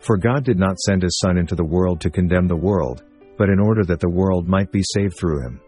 For 0.00 0.16
God 0.16 0.44
did 0.44 0.58
not 0.58 0.78
send 0.78 1.02
his 1.02 1.18
Son 1.18 1.38
into 1.38 1.54
the 1.54 1.64
world 1.64 2.00
to 2.00 2.10
condemn 2.10 2.46
the 2.46 2.56
world, 2.56 3.02
but 3.36 3.48
in 3.48 3.58
order 3.58 3.84
that 3.84 4.00
the 4.00 4.10
world 4.10 4.48
might 4.48 4.70
be 4.70 4.82
saved 4.82 5.16
through 5.18 5.44
him. 5.44 5.60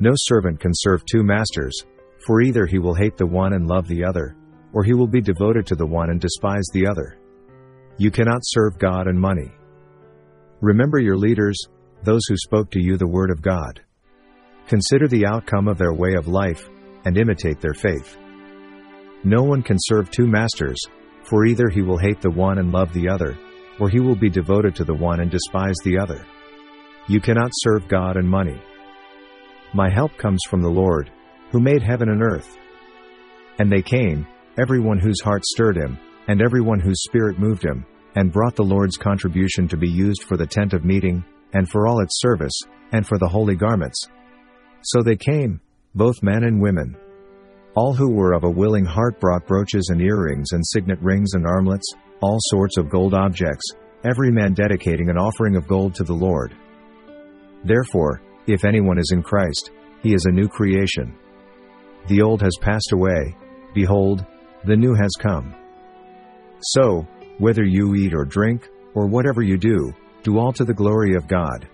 No 0.00 0.12
servant 0.14 0.60
can 0.60 0.72
serve 0.74 1.04
two 1.04 1.22
masters, 1.22 1.84
for 2.26 2.40
either 2.40 2.66
he 2.66 2.78
will 2.78 2.94
hate 2.94 3.16
the 3.16 3.26
one 3.26 3.52
and 3.52 3.66
love 3.66 3.86
the 3.88 4.04
other, 4.04 4.36
or 4.72 4.82
he 4.82 4.94
will 4.94 5.06
be 5.06 5.20
devoted 5.20 5.66
to 5.66 5.76
the 5.76 5.86
one 5.86 6.10
and 6.10 6.20
despise 6.20 6.66
the 6.72 6.86
other. 6.86 7.18
You 7.96 8.10
cannot 8.10 8.40
serve 8.42 8.78
God 8.78 9.06
and 9.06 9.18
money. 9.18 9.52
Remember 10.60 10.98
your 10.98 11.16
leaders, 11.16 11.56
those 12.02 12.22
who 12.28 12.36
spoke 12.36 12.70
to 12.70 12.82
you 12.82 12.96
the 12.96 13.06
word 13.06 13.30
of 13.30 13.42
God. 13.42 13.80
Consider 14.66 15.08
the 15.08 15.26
outcome 15.26 15.68
of 15.68 15.78
their 15.78 15.92
way 15.92 16.14
of 16.14 16.26
life, 16.26 16.68
and 17.04 17.18
imitate 17.18 17.60
their 17.60 17.74
faith. 17.74 18.16
No 19.22 19.42
one 19.42 19.62
can 19.62 19.76
serve 19.78 20.10
two 20.10 20.26
masters, 20.26 20.78
for 21.26 21.46
either 21.46 21.68
he 21.68 21.82
will 21.82 21.98
hate 21.98 22.20
the 22.20 22.30
one 22.30 22.58
and 22.58 22.72
love 22.72 22.92
the 22.92 23.08
other, 23.08 23.36
or 23.80 23.88
he 23.88 24.00
will 24.00 24.16
be 24.16 24.30
devoted 24.30 24.74
to 24.76 24.84
the 24.84 24.94
one 24.94 25.20
and 25.20 25.30
despise 25.30 25.76
the 25.84 25.98
other. 25.98 26.26
You 27.08 27.20
cannot 27.20 27.50
serve 27.52 27.88
God 27.88 28.16
and 28.16 28.28
money. 28.28 28.60
My 29.72 29.90
help 29.90 30.16
comes 30.16 30.40
from 30.48 30.62
the 30.62 30.70
Lord, 30.70 31.10
who 31.50 31.60
made 31.60 31.82
heaven 31.82 32.08
and 32.08 32.22
earth. 32.22 32.56
And 33.58 33.70
they 33.70 33.82
came, 33.82 34.26
everyone 34.58 34.98
whose 34.98 35.20
heart 35.20 35.44
stirred 35.44 35.76
him, 35.76 35.98
and 36.28 36.40
everyone 36.40 36.80
whose 36.80 37.02
spirit 37.02 37.38
moved 37.38 37.64
him, 37.64 37.84
and 38.14 38.32
brought 38.32 38.56
the 38.56 38.62
Lord's 38.62 38.96
contribution 38.96 39.68
to 39.68 39.76
be 39.76 39.88
used 39.88 40.22
for 40.22 40.36
the 40.36 40.46
tent 40.46 40.72
of 40.72 40.84
meeting, 40.84 41.24
and 41.52 41.68
for 41.68 41.86
all 41.86 42.00
its 42.00 42.20
service, 42.20 42.58
and 42.92 43.06
for 43.06 43.18
the 43.18 43.28
holy 43.28 43.56
garments. 43.56 44.08
So 44.82 45.02
they 45.02 45.16
came, 45.16 45.60
both 45.94 46.22
men 46.22 46.44
and 46.44 46.60
women, 46.60 46.96
all 47.74 47.92
who 47.92 48.10
were 48.10 48.32
of 48.34 48.44
a 48.44 48.50
willing 48.50 48.84
heart 48.84 49.18
brought 49.18 49.46
brooches 49.46 49.88
and 49.90 50.00
earrings 50.00 50.52
and 50.52 50.64
signet 50.64 51.00
rings 51.00 51.34
and 51.34 51.44
armlets, 51.44 51.92
all 52.20 52.38
sorts 52.40 52.76
of 52.76 52.88
gold 52.88 53.14
objects, 53.14 53.64
every 54.04 54.30
man 54.30 54.54
dedicating 54.54 55.10
an 55.10 55.18
offering 55.18 55.56
of 55.56 55.66
gold 55.66 55.94
to 55.94 56.04
the 56.04 56.12
Lord. 56.12 56.54
Therefore, 57.64 58.22
if 58.46 58.64
anyone 58.64 58.98
is 58.98 59.10
in 59.12 59.22
Christ, 59.22 59.72
he 60.02 60.14
is 60.14 60.26
a 60.26 60.32
new 60.32 60.48
creation. 60.48 61.16
The 62.06 62.22
old 62.22 62.42
has 62.42 62.56
passed 62.60 62.92
away, 62.92 63.34
behold, 63.74 64.24
the 64.64 64.76
new 64.76 64.94
has 64.94 65.10
come. 65.18 65.54
So, 66.60 67.06
whether 67.38 67.64
you 67.64 67.94
eat 67.96 68.14
or 68.14 68.24
drink, 68.24 68.68
or 68.94 69.06
whatever 69.06 69.42
you 69.42 69.56
do, 69.56 69.92
do 70.22 70.38
all 70.38 70.52
to 70.52 70.64
the 70.64 70.72
glory 70.72 71.16
of 71.16 71.26
God. 71.26 71.68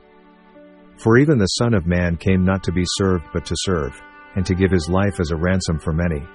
For 0.97 1.19
even 1.19 1.39
the 1.39 1.47
Son 1.47 1.75
of 1.75 1.87
Man 1.87 2.17
came 2.17 2.45
not 2.45 2.63
to 2.65 2.73
be 2.73 2.85
served 2.87 3.27
but 3.33 3.45
to 3.47 3.55
serve 3.59 4.01
and 4.37 4.47
to 4.47 4.55
give 4.55 4.71
his 4.71 4.89
life 4.89 5.21
as 5.21 5.31
a 5.31 5.37
ransom 5.37 5.79
for 5.79 5.93
many. 5.93 6.27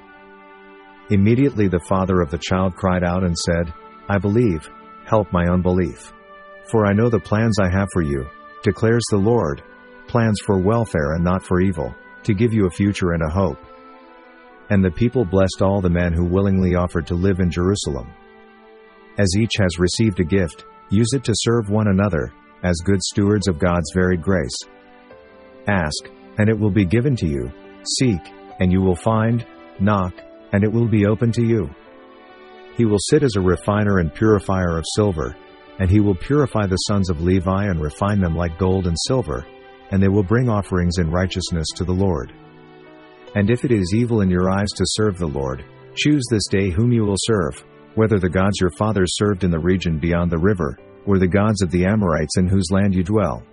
Immediately 1.09 1.67
the 1.67 1.79
father 1.79 2.21
of 2.21 2.31
the 2.31 2.39
child 2.39 2.75
cried 2.75 3.03
out 3.03 3.23
and 3.23 3.37
said, 3.37 3.73
I 4.09 4.17
believe, 4.17 4.69
help 5.05 5.31
my 5.31 5.45
unbelief. 5.45 6.13
For 6.71 6.85
I 6.87 6.93
know 6.93 7.09
the 7.09 7.19
plans 7.19 7.59
I 7.59 7.69
have 7.69 7.87
for 7.93 8.01
you, 8.01 8.27
declares 8.63 9.03
the 9.09 9.17
Lord, 9.17 9.61
plans 10.07 10.39
for 10.45 10.57
welfare 10.57 11.13
and 11.13 11.23
not 11.23 11.43
for 11.43 11.61
evil, 11.61 11.93
to 12.23 12.33
give 12.33 12.53
you 12.53 12.65
a 12.65 12.71
future 12.71 13.11
and 13.11 13.21
a 13.23 13.29
hope. 13.29 13.59
And 14.71 14.83
the 14.83 14.89
people 14.89 15.25
blessed 15.25 15.61
all 15.61 15.79
the 15.79 15.89
men 15.89 16.11
who 16.11 16.25
willingly 16.25 16.75
offered 16.75 17.05
to 17.07 17.15
live 17.15 17.39
in 17.39 17.51
Jerusalem. 17.51 18.11
As 19.19 19.29
each 19.37 19.53
has 19.59 19.79
received 19.79 20.19
a 20.19 20.23
gift, 20.23 20.65
use 20.89 21.09
it 21.13 21.23
to 21.23 21.33
serve 21.35 21.69
one 21.69 21.87
another, 21.87 22.33
as 22.63 22.75
good 22.83 23.01
stewards 23.03 23.47
of 23.47 23.59
God's 23.59 23.91
varied 23.93 24.23
grace. 24.23 24.57
Ask, 25.67 26.09
and 26.39 26.49
it 26.49 26.57
will 26.57 26.71
be 26.71 26.85
given 26.85 27.15
to 27.17 27.27
you 27.27 27.51
Seek, 27.87 28.21
and 28.59 28.71
you 28.71 28.81
will 28.81 28.95
find, 28.95 29.45
knock, 29.79 30.13
and 30.53 30.63
it 30.63 30.71
will 30.71 30.87
be 30.87 31.05
open 31.05 31.31
to 31.33 31.43
you. 31.45 31.69
He 32.77 32.85
will 32.85 32.99
sit 32.99 33.23
as 33.23 33.35
a 33.35 33.41
refiner 33.41 33.99
and 33.99 34.13
purifier 34.13 34.77
of 34.77 34.85
silver, 34.95 35.35
and 35.79 35.89
he 35.89 35.99
will 35.99 36.15
purify 36.15 36.65
the 36.65 36.75
sons 36.77 37.09
of 37.09 37.21
Levi 37.21 37.65
and 37.65 37.81
refine 37.81 38.19
them 38.19 38.35
like 38.35 38.57
gold 38.57 38.87
and 38.87 38.97
silver, 39.07 39.45
and 39.91 40.01
they 40.01 40.07
will 40.07 40.23
bring 40.23 40.49
offerings 40.49 40.97
in 40.97 41.09
righteousness 41.09 41.67
to 41.75 41.83
the 41.83 41.93
Lord. 41.93 42.33
And 43.35 43.49
if 43.49 43.65
it 43.65 43.71
is 43.71 43.93
evil 43.93 44.21
in 44.21 44.29
your 44.29 44.49
eyes 44.49 44.69
to 44.75 44.83
serve 44.87 45.17
the 45.17 45.27
Lord, 45.27 45.63
choose 45.95 46.23
this 46.29 46.47
day 46.49 46.69
whom 46.69 46.91
you 46.91 47.03
will 47.03 47.17
serve, 47.17 47.63
whether 47.95 48.19
the 48.19 48.29
gods 48.29 48.59
your 48.59 48.71
fathers 48.71 49.15
served 49.15 49.43
in 49.43 49.51
the 49.51 49.59
region 49.59 49.99
beyond 49.99 50.31
the 50.31 50.37
river, 50.37 50.77
or 51.05 51.17
the 51.17 51.27
gods 51.27 51.61
of 51.61 51.71
the 51.71 51.85
Amorites 51.85 52.37
in 52.37 52.47
whose 52.47 52.71
land 52.71 52.95
you 52.95 53.03
dwell. 53.03 53.43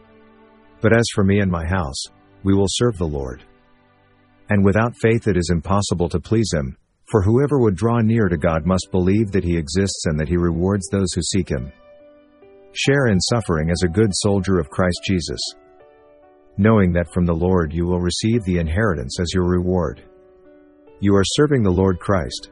But 0.80 0.96
as 0.96 1.04
for 1.14 1.22
me 1.22 1.40
and 1.40 1.50
my 1.50 1.66
house, 1.66 2.02
we 2.44 2.54
will 2.54 2.66
serve 2.68 2.96
the 2.96 3.06
Lord. 3.06 3.44
And 4.52 4.62
without 4.62 4.94
faith 4.94 5.28
it 5.28 5.38
is 5.38 5.48
impossible 5.50 6.10
to 6.10 6.20
please 6.20 6.50
him, 6.52 6.76
for 7.10 7.22
whoever 7.22 7.58
would 7.58 7.74
draw 7.74 8.00
near 8.02 8.28
to 8.28 8.36
God 8.36 8.66
must 8.66 8.90
believe 8.90 9.32
that 9.32 9.44
he 9.44 9.56
exists 9.56 10.04
and 10.04 10.20
that 10.20 10.28
he 10.28 10.36
rewards 10.36 10.86
those 10.88 11.10
who 11.14 11.22
seek 11.22 11.48
him. 11.48 11.72
Share 12.74 13.06
in 13.06 13.18
suffering 13.18 13.70
as 13.70 13.82
a 13.82 13.88
good 13.88 14.10
soldier 14.12 14.58
of 14.58 14.68
Christ 14.68 15.00
Jesus, 15.06 15.40
knowing 16.58 16.92
that 16.92 17.10
from 17.14 17.24
the 17.24 17.32
Lord 17.32 17.72
you 17.72 17.86
will 17.86 18.00
receive 18.02 18.44
the 18.44 18.58
inheritance 18.58 19.18
as 19.18 19.32
your 19.32 19.48
reward. 19.48 20.02
You 21.00 21.16
are 21.16 21.24
serving 21.24 21.62
the 21.62 21.70
Lord 21.70 21.98
Christ. 21.98 22.50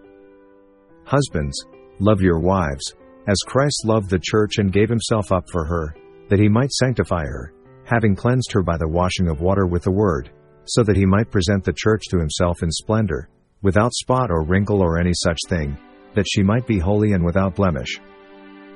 Husbands, 1.04 1.66
love 1.99 2.23
your 2.23 2.38
wives, 2.38 2.95
as 3.28 3.37
Christ 3.47 3.85
loved 3.85 4.09
the 4.09 4.23
church 4.23 4.57
and 4.57 4.73
gave 4.73 4.88
himself 4.88 5.33
up 5.33 5.45
for 5.52 5.66
her, 5.66 5.95
that 6.30 6.40
he 6.40 6.49
might 6.49 6.71
sanctify 6.71 7.26
her, 7.26 7.52
having 7.85 8.16
cleansed 8.16 8.52
her 8.52 8.62
by 8.62 8.78
the 8.78 8.88
washing 8.88 9.28
of 9.28 9.42
water 9.42 9.66
with 9.66 9.83
the 9.83 9.92
word 9.92 10.30
so 10.71 10.85
that 10.85 10.97
he 10.97 11.05
might 11.05 11.31
present 11.31 11.65
the 11.65 11.73
church 11.77 12.03
to 12.11 12.19
himself 12.19 12.62
in 12.62 12.71
splendor, 12.71 13.29
without 13.62 13.93
spot 13.93 14.31
or 14.31 14.45
wrinkle 14.45 14.81
or 14.81 14.99
any 14.99 15.12
such 15.12 15.39
thing, 15.49 15.77
that 16.15 16.27
she 16.29 16.43
might 16.43 16.67
be 16.67 16.79
holy 16.79 17.12
and 17.12 17.25
without 17.25 17.57
blemish. 17.57 18.00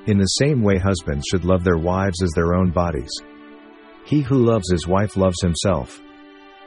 In 0.07 0.17
the 0.17 0.25
same 0.25 0.61
way, 0.61 0.77
husbands 0.77 1.25
should 1.29 1.45
love 1.45 1.63
their 1.63 1.77
wives 1.77 2.21
as 2.21 2.31
their 2.31 2.53
own 2.53 2.71
bodies. 2.71 3.11
He 4.05 4.21
who 4.21 4.45
loves 4.45 4.69
his 4.69 4.87
wife 4.87 5.15
loves 5.15 5.41
himself. 5.41 6.01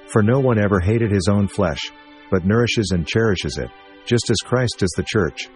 For 0.07 0.23
no 0.23 0.41
one 0.41 0.59
ever 0.59 0.81
hated 0.81 1.11
his 1.11 1.29
own 1.31 1.47
flesh, 1.47 1.93
but 2.31 2.47
nourishes 2.47 2.91
and 2.93 3.07
cherishes 3.07 3.59
it, 3.59 3.71
just 4.07 4.31
as 4.31 4.39
Christ 4.39 4.77
does 4.79 4.93
the 4.97 5.07
church. 5.07 5.49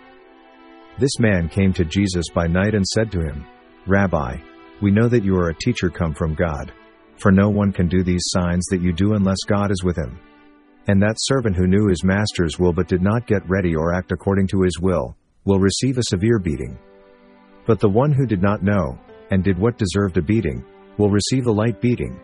This 0.99 1.19
man 1.19 1.49
came 1.49 1.73
to 1.73 1.85
Jesus 1.85 2.27
by 2.35 2.47
night 2.47 2.75
and 2.75 2.87
said 2.87 3.11
to 3.13 3.21
him, 3.21 3.47
Rabbi, 3.87 4.37
we 4.83 4.91
know 4.91 5.09
that 5.09 5.25
you 5.25 5.35
are 5.37 5.49
a 5.49 5.59
teacher 5.59 5.89
come 5.89 6.13
from 6.15 6.35
God 6.35 6.73
for 7.17 7.31
no 7.31 7.49
one 7.49 7.73
can 7.73 7.89
do 7.89 8.03
these 8.03 8.23
signs 8.27 8.65
that 8.71 8.81
you 8.81 8.93
do 8.93 9.15
unless 9.15 9.39
God 9.47 9.71
is 9.71 9.85
with 9.85 9.97
him. 9.97 10.19
And 10.89 11.01
that 11.01 11.17
servant 11.19 11.57
who 11.57 11.67
knew 11.67 11.89
his 11.89 12.03
master's 12.03 12.59
will 12.59 12.73
but 12.73 12.89
did 12.89 13.03
not 13.03 13.27
get 13.27 13.49
ready 13.49 13.75
or 13.75 13.95
act 13.95 14.11
according 14.13 14.49
to 14.49 14.63
his 14.63 14.81
will, 14.81 15.17
will 15.45 15.61
receive 15.61 15.99
a 15.99 16.03
severe 16.03 16.39
beating. 16.39 16.79
But 17.67 17.79
the 17.79 17.89
one 17.89 18.13
who 18.13 18.27
did 18.27 18.43
not 18.43 18.63
know, 18.63 18.99
and 19.31 19.45
did 19.45 19.59
what 19.59 19.79
deserved 19.79 20.19
a 20.19 20.23
beating, 20.23 20.65
will 20.99 21.11
receive 21.11 21.47
a 21.47 21.53
light 21.53 21.81
beating. 21.81 22.19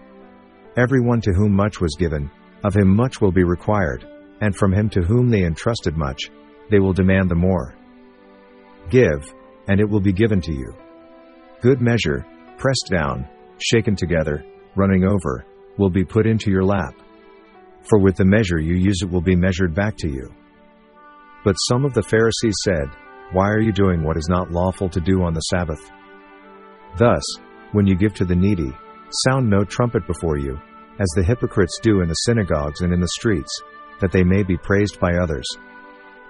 Everyone 0.76 1.20
to 1.20 1.32
whom 1.32 1.52
much 1.52 1.80
was 1.80 1.96
given, 1.98 2.30
of 2.64 2.74
him 2.74 2.94
much 2.94 3.20
will 3.20 3.32
be 3.32 3.44
required, 3.44 4.04
and 4.40 4.54
from 4.54 4.72
him 4.72 4.88
to 4.90 5.02
whom 5.02 5.30
they 5.30 5.44
entrusted 5.44 5.96
much, 5.96 6.30
they 6.70 6.78
will 6.78 6.92
demand 6.92 7.30
the 7.30 7.34
more. 7.34 7.74
Give, 8.90 9.32
and 9.68 9.80
it 9.80 9.88
will 9.88 10.00
be 10.00 10.12
given 10.12 10.40
to 10.42 10.52
you. 10.52 10.74
Good 11.60 11.80
measure, 11.80 12.26
pressed 12.56 12.88
down, 12.90 13.28
shaken 13.58 13.96
together, 13.96 14.44
running 14.76 15.04
over, 15.04 15.44
will 15.76 15.90
be 15.90 16.04
put 16.04 16.26
into 16.26 16.50
your 16.50 16.64
lap. 16.64 16.94
For 17.88 17.98
with 17.98 18.16
the 18.16 18.24
measure 18.24 18.58
you 18.58 18.74
use 18.74 19.00
it 19.02 19.10
will 19.10 19.20
be 19.20 19.36
measured 19.36 19.74
back 19.74 19.96
to 19.98 20.08
you. 20.08 20.32
But 21.44 21.54
some 21.68 21.84
of 21.84 21.94
the 21.94 22.02
Pharisees 22.02 22.56
said, 22.64 22.88
Why 23.32 23.48
are 23.48 23.60
you 23.60 23.72
doing 23.72 24.02
what 24.02 24.16
is 24.16 24.28
not 24.28 24.50
lawful 24.50 24.88
to 24.90 25.00
do 25.00 25.22
on 25.22 25.32
the 25.32 25.40
Sabbath? 25.40 25.90
Thus, 26.98 27.22
when 27.72 27.86
you 27.86 27.94
give 27.94 28.14
to 28.14 28.24
the 28.24 28.34
needy, 28.34 28.72
sound 29.26 29.48
no 29.48 29.64
trumpet 29.64 30.06
before 30.06 30.36
you, 30.36 30.58
as 30.98 31.08
the 31.14 31.22
hypocrites 31.22 31.78
do 31.82 32.00
in 32.00 32.08
the 32.08 32.14
synagogues 32.14 32.80
and 32.80 32.92
in 32.92 33.00
the 33.00 33.08
streets, 33.08 33.62
that 34.00 34.12
they 34.12 34.24
may 34.24 34.42
be 34.42 34.56
praised 34.56 34.98
by 35.00 35.14
others. 35.14 35.46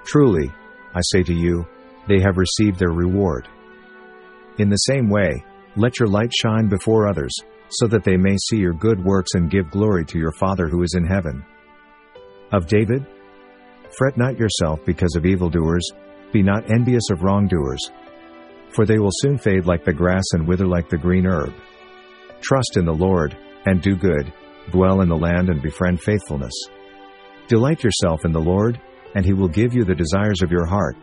Truly, 0.04 0.52
I 0.94 1.00
say 1.12 1.22
to 1.22 1.34
you, 1.34 1.66
they 2.06 2.20
have 2.20 2.38
received 2.38 2.78
their 2.78 2.92
reward. 2.92 3.48
In 4.58 4.68
the 4.68 4.76
same 4.76 5.08
way, 5.08 5.44
let 5.76 5.98
your 5.98 6.08
light 6.08 6.32
shine 6.34 6.68
before 6.68 7.08
others, 7.08 7.32
so 7.70 7.86
that 7.86 8.04
they 8.04 8.16
may 8.16 8.36
see 8.48 8.56
your 8.56 8.72
good 8.72 9.02
works 9.04 9.30
and 9.34 9.50
give 9.50 9.70
glory 9.70 10.04
to 10.06 10.18
your 10.18 10.32
Father 10.32 10.68
who 10.68 10.82
is 10.82 10.94
in 10.94 11.04
heaven. 11.04 11.44
Of 12.52 12.66
David? 12.66 13.06
Fret 13.96 14.16
not 14.16 14.38
yourself 14.38 14.84
because 14.84 15.14
of 15.16 15.26
evildoers, 15.26 15.90
be 16.32 16.42
not 16.42 16.70
envious 16.70 17.10
of 17.10 17.22
wrongdoers. 17.22 17.90
For 18.70 18.84
they 18.84 18.98
will 18.98 19.10
soon 19.12 19.38
fade 19.38 19.66
like 19.66 19.84
the 19.84 19.92
grass 19.92 20.24
and 20.32 20.46
wither 20.46 20.66
like 20.66 20.88
the 20.88 20.98
green 20.98 21.26
herb. 21.26 21.52
Trust 22.40 22.76
in 22.76 22.84
the 22.84 22.92
Lord, 22.92 23.36
and 23.66 23.82
do 23.82 23.96
good, 23.96 24.32
dwell 24.70 25.00
in 25.00 25.08
the 25.08 25.16
land 25.16 25.48
and 25.48 25.60
befriend 25.60 26.00
faithfulness. 26.00 26.54
Delight 27.48 27.82
yourself 27.82 28.24
in 28.24 28.32
the 28.32 28.40
Lord, 28.40 28.80
and 29.14 29.24
he 29.24 29.32
will 29.32 29.48
give 29.48 29.74
you 29.74 29.84
the 29.84 29.94
desires 29.94 30.42
of 30.42 30.52
your 30.52 30.66
heart. 30.66 30.96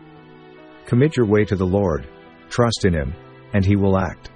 Commit 0.86 1.16
your 1.16 1.26
way 1.26 1.44
to 1.44 1.56
the 1.56 1.66
Lord, 1.66 2.08
trust 2.48 2.84
in 2.84 2.94
him, 2.94 3.12
and 3.52 3.64
he 3.64 3.76
will 3.76 3.98
act. 3.98 4.30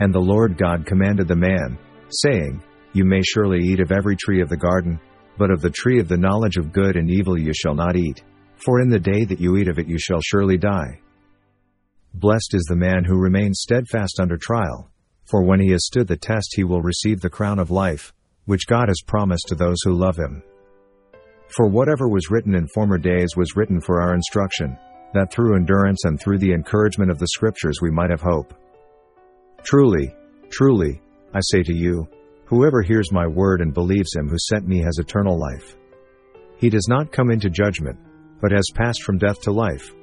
And 0.00 0.14
the 0.14 0.20
Lord 0.20 0.56
God 0.56 0.86
commanded 0.86 1.28
the 1.28 1.36
man, 1.36 1.78
saying, 2.10 2.62
You 2.92 3.04
may 3.04 3.22
surely 3.22 3.60
eat 3.60 3.80
of 3.80 3.92
every 3.92 4.16
tree 4.16 4.40
of 4.40 4.48
the 4.48 4.56
garden, 4.56 5.00
but 5.36 5.50
of 5.50 5.60
the 5.60 5.70
tree 5.70 6.00
of 6.00 6.08
the 6.08 6.16
knowledge 6.16 6.56
of 6.56 6.72
good 6.72 6.96
and 6.96 7.10
evil 7.10 7.38
you 7.38 7.52
shall 7.54 7.74
not 7.74 7.96
eat, 7.96 8.22
for 8.56 8.80
in 8.80 8.88
the 8.88 8.98
day 8.98 9.24
that 9.24 9.40
you 9.40 9.56
eat 9.56 9.68
of 9.68 9.78
it 9.78 9.88
you 9.88 9.98
shall 9.98 10.20
surely 10.20 10.56
die. 10.56 11.00
Blessed 12.14 12.54
is 12.54 12.64
the 12.68 12.76
man 12.76 13.04
who 13.04 13.16
remains 13.16 13.60
steadfast 13.60 14.18
under 14.20 14.36
trial, 14.36 14.90
for 15.24 15.44
when 15.44 15.60
he 15.60 15.70
has 15.70 15.86
stood 15.86 16.08
the 16.08 16.16
test 16.16 16.54
he 16.56 16.64
will 16.64 16.82
receive 16.82 17.20
the 17.20 17.30
crown 17.30 17.58
of 17.58 17.70
life, 17.70 18.12
which 18.46 18.66
God 18.66 18.88
has 18.88 19.02
promised 19.06 19.46
to 19.48 19.54
those 19.54 19.76
who 19.84 19.92
love 19.92 20.16
him. 20.16 20.42
For 21.48 21.68
whatever 21.68 22.08
was 22.08 22.30
written 22.30 22.54
in 22.54 22.66
former 22.68 22.98
days 22.98 23.36
was 23.36 23.56
written 23.56 23.80
for 23.80 24.00
our 24.00 24.14
instruction, 24.14 24.76
that 25.14 25.32
through 25.32 25.56
endurance 25.56 26.04
and 26.04 26.20
through 26.20 26.38
the 26.38 26.52
encouragement 26.52 27.10
of 27.10 27.18
the 27.18 27.28
Scriptures 27.28 27.78
we 27.80 27.90
might 27.90 28.10
have 28.10 28.20
hope. 28.20 28.54
Truly, 29.64 30.14
truly, 30.50 31.00
I 31.34 31.40
say 31.40 31.62
to 31.62 31.74
you, 31.74 32.08
Whoever 32.46 32.80
hears 32.80 33.12
my 33.12 33.26
word 33.26 33.60
and 33.60 33.74
believes 33.74 34.14
him 34.14 34.26
who 34.26 34.38
sent 34.38 34.66
me 34.66 34.78
has 34.82 34.98
eternal 34.98 35.38
life. 35.38 35.76
He 36.56 36.70
does 36.70 36.86
not 36.88 37.12
come 37.12 37.30
into 37.30 37.50
judgment, 37.50 37.98
but 38.40 38.52
has 38.52 38.72
passed 38.74 39.02
from 39.02 39.18
death 39.18 39.40
to 39.42 39.52
life. 39.52 39.94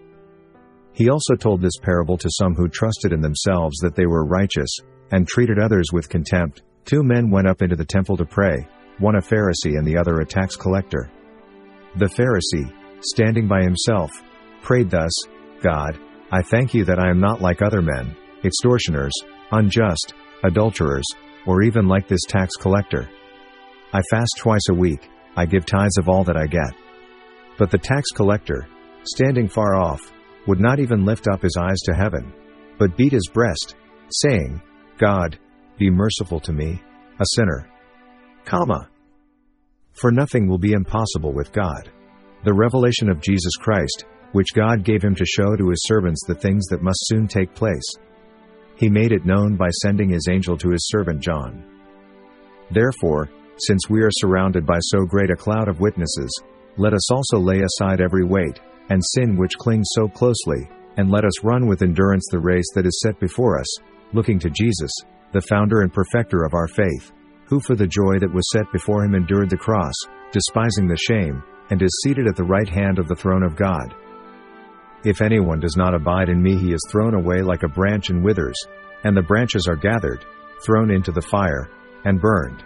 He 0.94 1.10
also 1.10 1.34
told 1.34 1.62
this 1.62 1.78
parable 1.82 2.18
to 2.18 2.30
some 2.30 2.54
who 2.54 2.70
trusted 2.70 3.12
in 3.12 3.22
themselves 3.22 3.78
that 3.80 3.96
they 3.96 4.06
were 4.06 4.26
righteous, 4.26 4.70
and 5.12 5.28
treated 5.28 5.58
others 5.58 5.88
with 5.92 6.08
contempt. 6.08 6.62
Two 6.86 7.02
men 7.02 7.32
went 7.32 7.48
up 7.48 7.64
into 7.64 7.76
the 7.76 7.84
temple 7.84 8.16
to 8.18 8.26
pray, 8.26 8.68
one 9.00 9.16
a 9.16 9.22
Pharisee 9.22 9.78
and 9.78 9.86
the 9.86 9.98
other 9.98 10.20
a 10.20 10.26
tax 10.26 10.56
collector. 10.56 11.10
The 11.98 12.06
Pharisee, 12.06 12.72
standing 13.02 13.48
by 13.48 13.64
himself, 13.64 14.12
prayed 14.62 14.90
thus 14.92 15.12
God, 15.62 16.00
I 16.32 16.44
thank 16.44 16.74
you 16.74 16.86
that 16.86 17.00
I 17.00 17.10
am 17.10 17.20
not 17.20 17.42
like 17.42 17.62
other 17.62 17.82
men, 17.82 18.16
extortioners, 18.44 19.14
unjust, 19.52 20.14
adulterers, 20.44 21.06
or 21.46 21.64
even 21.64 21.88
like 21.88 22.08
this 22.08 22.24
tax 22.28 22.56
collector. 22.56 23.10
I 23.94 24.02
fast 24.10 24.34
twice 24.38 24.68
a 24.70 24.74
week, 24.74 25.10
I 25.36 25.46
give 25.46 25.66
tithes 25.66 25.98
of 25.98 26.10
all 26.10 26.24
that 26.24 26.38
I 26.38 26.48
get. 26.48 26.74
But 27.58 27.72
the 27.72 27.78
tax 27.78 28.10
collector, 28.12 28.68
standing 29.04 29.48
far 29.48 29.76
off, 29.76 30.12
would 30.48 30.60
not 30.60 30.80
even 30.80 31.06
lift 31.06 31.28
up 31.28 31.42
his 31.42 31.58
eyes 31.60 31.80
to 31.86 31.94
heaven, 31.94 32.34
but 32.78 32.98
beat 32.98 33.12
his 33.12 33.30
breast, 33.34 33.76
saying, 34.12 34.62
God, 34.98 35.40
be 35.78 35.90
merciful 35.90 36.40
to 36.42 36.54
me, 36.54 36.82
a 37.20 37.26
sinner. 37.34 37.70
Comma. 38.46 38.90
For 39.94 40.12
nothing 40.12 40.48
will 40.48 40.58
be 40.58 40.74
impossible 40.74 41.34
with 41.34 41.52
God. 41.52 41.90
The 42.44 42.54
revelation 42.54 43.10
of 43.10 43.22
Jesus 43.22 43.56
Christ, 43.56 44.06
which 44.34 44.54
God 44.54 44.84
gave 44.84 45.02
him 45.02 45.16
to 45.16 45.26
show 45.26 45.56
to 45.56 45.70
his 45.70 45.84
servants 45.86 46.22
the 46.28 46.36
things 46.36 46.66
that 46.68 46.84
must 46.84 47.00
soon 47.08 47.28
take 47.28 47.56
place. 47.56 47.96
He 48.76 48.90
made 48.90 49.12
it 49.12 49.26
known 49.26 49.56
by 49.56 49.70
sending 49.70 50.10
his 50.10 50.28
angel 50.30 50.58
to 50.58 50.70
his 50.70 50.88
servant 50.88 51.22
John. 51.22 51.64
Therefore, 52.72 53.30
since 53.58 53.90
we 53.90 54.02
are 54.02 54.12
surrounded 54.12 54.66
by 54.66 54.80
so 54.80 55.06
great 55.06 55.30
a 55.30 55.36
cloud 55.36 55.70
of 55.70 55.80
witnesses, 55.80 56.42
let 56.78 56.94
us 56.94 57.10
also 57.10 57.38
lay 57.40 57.62
aside 57.62 58.02
every 58.02 58.26
weight, 58.26 58.60
and 58.90 59.02
sin 59.04 59.38
which 59.38 59.58
clings 59.58 59.88
so 59.92 60.08
closely, 60.10 60.70
and 60.98 61.10
let 61.10 61.24
us 61.24 61.44
run 61.44 61.68
with 61.68 61.82
endurance 61.82 62.26
the 62.32 62.40
race 62.40 62.70
that 62.76 62.86
is 62.86 63.02
set 63.02 63.18
before 63.20 63.60
us, 63.60 63.78
looking 64.14 64.40
to 64.40 64.50
Jesus, 64.50 64.92
the 65.32 65.42
founder 65.42 65.82
and 65.82 65.94
perfecter 65.94 66.44
of 66.44 66.54
our 66.54 66.68
faith, 66.68 67.14
who 67.46 67.60
for 67.62 67.76
the 67.76 67.88
joy 67.88 68.20
that 68.20 68.34
was 68.34 68.50
set 68.52 68.70
before 68.74 69.06
him 69.06 69.16
endured 69.16 69.50
the 69.50 69.58
cross, 69.58 69.94
despising 70.32 70.88
the 70.88 70.98
shame, 70.98 71.42
and 71.70 71.82
is 71.82 72.02
seated 72.04 72.28
at 72.28 72.36
the 72.36 72.44
right 72.44 72.70
hand 72.70 73.00
of 73.00 73.08
the 73.08 73.16
throne 73.16 73.44
of 73.44 73.56
God. 73.56 73.96
If 75.06 75.22
anyone 75.22 75.60
does 75.60 75.78
not 75.78 75.94
abide 75.94 76.30
in 76.30 76.42
me, 76.42 76.58
he 76.58 76.74
is 76.74 76.82
thrown 76.90 77.14
away 77.14 77.44
like 77.44 77.62
a 77.62 77.70
branch 77.70 78.10
and 78.10 78.24
withers, 78.24 78.58
and 79.04 79.16
the 79.16 79.22
branches 79.22 79.68
are 79.68 79.76
gathered, 79.76 80.26
thrown 80.66 80.90
into 80.90 81.12
the 81.12 81.22
fire, 81.22 81.70
and 82.06 82.20
burned. 82.20 82.64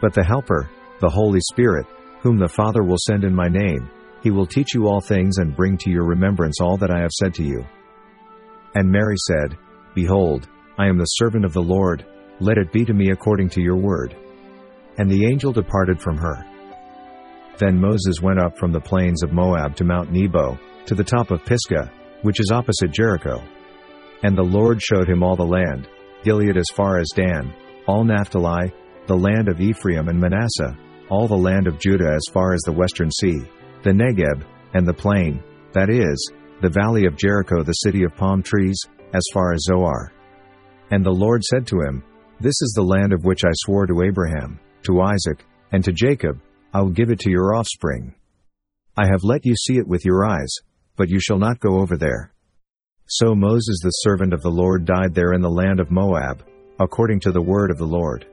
But 0.00 0.14
the 0.14 0.22
Helper, 0.22 0.70
the 1.00 1.10
Holy 1.10 1.40
Spirit, 1.40 1.86
whom 2.20 2.38
the 2.38 2.48
Father 2.48 2.84
will 2.84 2.98
send 3.08 3.24
in 3.24 3.34
my 3.34 3.48
name, 3.48 3.90
he 4.22 4.30
will 4.30 4.46
teach 4.46 4.72
you 4.72 4.86
all 4.86 5.00
things 5.00 5.38
and 5.38 5.56
bring 5.56 5.76
to 5.78 5.90
your 5.90 6.04
remembrance 6.04 6.60
all 6.60 6.76
that 6.76 6.92
I 6.92 7.00
have 7.00 7.12
said 7.12 7.34
to 7.34 7.44
you. 7.44 7.66
And 8.76 8.88
Mary 8.88 9.16
said, 9.26 9.58
Behold, 9.96 10.48
I 10.78 10.86
am 10.86 10.96
the 10.96 11.04
servant 11.04 11.44
of 11.44 11.52
the 11.52 11.62
Lord, 11.62 12.06
let 12.38 12.58
it 12.58 12.72
be 12.72 12.84
to 12.84 12.94
me 12.94 13.10
according 13.10 13.48
to 13.50 13.62
your 13.62 13.76
word. 13.76 14.16
And 14.98 15.10
the 15.10 15.26
angel 15.26 15.52
departed 15.52 16.00
from 16.00 16.18
her. 16.18 16.44
Then 17.58 17.80
Moses 17.80 18.20
went 18.22 18.38
up 18.38 18.56
from 18.58 18.70
the 18.70 18.80
plains 18.80 19.24
of 19.24 19.32
Moab 19.32 19.74
to 19.76 19.84
Mount 19.84 20.12
Nebo, 20.12 20.58
to 20.86 20.94
the 20.94 21.04
top 21.04 21.30
of 21.30 21.44
Pisgah, 21.44 21.90
which 22.22 22.40
is 22.40 22.50
opposite 22.52 22.92
Jericho. 22.92 23.42
And 24.22 24.36
the 24.36 24.42
Lord 24.42 24.80
showed 24.80 25.08
him 25.08 25.22
all 25.22 25.36
the 25.36 25.44
land, 25.44 25.88
Gilead 26.24 26.56
as 26.56 26.66
far 26.74 26.98
as 26.98 27.08
Dan, 27.14 27.52
all 27.86 28.04
Naphtali, 28.04 28.72
the 29.06 29.16
land 29.16 29.48
of 29.48 29.60
Ephraim 29.60 30.08
and 30.08 30.18
Manasseh, 30.18 30.76
all 31.08 31.28
the 31.28 31.36
land 31.36 31.66
of 31.66 31.78
Judah 31.78 32.12
as 32.14 32.24
far 32.32 32.52
as 32.52 32.60
the 32.62 32.72
western 32.72 33.10
sea, 33.10 33.40
the 33.82 33.90
Negeb, 33.90 34.44
and 34.74 34.86
the 34.86 34.94
plain, 34.94 35.42
that 35.72 35.90
is, 35.90 36.32
the 36.62 36.68
valley 36.68 37.06
of 37.06 37.16
Jericho 37.16 37.62
the 37.62 37.72
city 37.72 38.02
of 38.02 38.16
palm 38.16 38.42
trees, 38.42 38.80
as 39.14 39.22
far 39.32 39.52
as 39.52 39.62
Zoar. 39.62 40.12
And 40.90 41.04
the 41.04 41.10
Lord 41.10 41.44
said 41.44 41.66
to 41.68 41.80
him, 41.80 42.02
This 42.40 42.60
is 42.60 42.72
the 42.74 42.82
land 42.82 43.12
of 43.12 43.24
which 43.24 43.44
I 43.44 43.50
swore 43.54 43.86
to 43.86 44.02
Abraham, 44.02 44.58
to 44.84 45.00
Isaac, 45.00 45.44
and 45.72 45.84
to 45.84 45.92
Jacob, 45.92 46.40
I 46.72 46.80
will 46.80 46.90
give 46.90 47.10
it 47.10 47.20
to 47.20 47.30
your 47.30 47.54
offspring. 47.54 48.14
I 48.96 49.06
have 49.06 49.24
let 49.24 49.44
you 49.44 49.54
see 49.54 49.78
it 49.78 49.86
with 49.86 50.04
your 50.04 50.26
eyes, 50.26 50.52
but 50.96 51.08
you 51.08 51.20
shall 51.20 51.38
not 51.38 51.60
go 51.60 51.80
over 51.80 51.96
there. 51.96 52.32
So 53.06 53.34
Moses 53.34 53.78
the 53.82 53.90
servant 53.90 54.32
of 54.32 54.42
the 54.42 54.50
Lord 54.50 54.84
died 54.84 55.14
there 55.14 55.32
in 55.32 55.40
the 55.40 55.50
land 55.50 55.78
of 55.78 55.90
Moab, 55.90 56.44
according 56.80 57.20
to 57.20 57.32
the 57.32 57.42
word 57.42 57.70
of 57.70 57.78
the 57.78 57.86
Lord. 57.86 58.26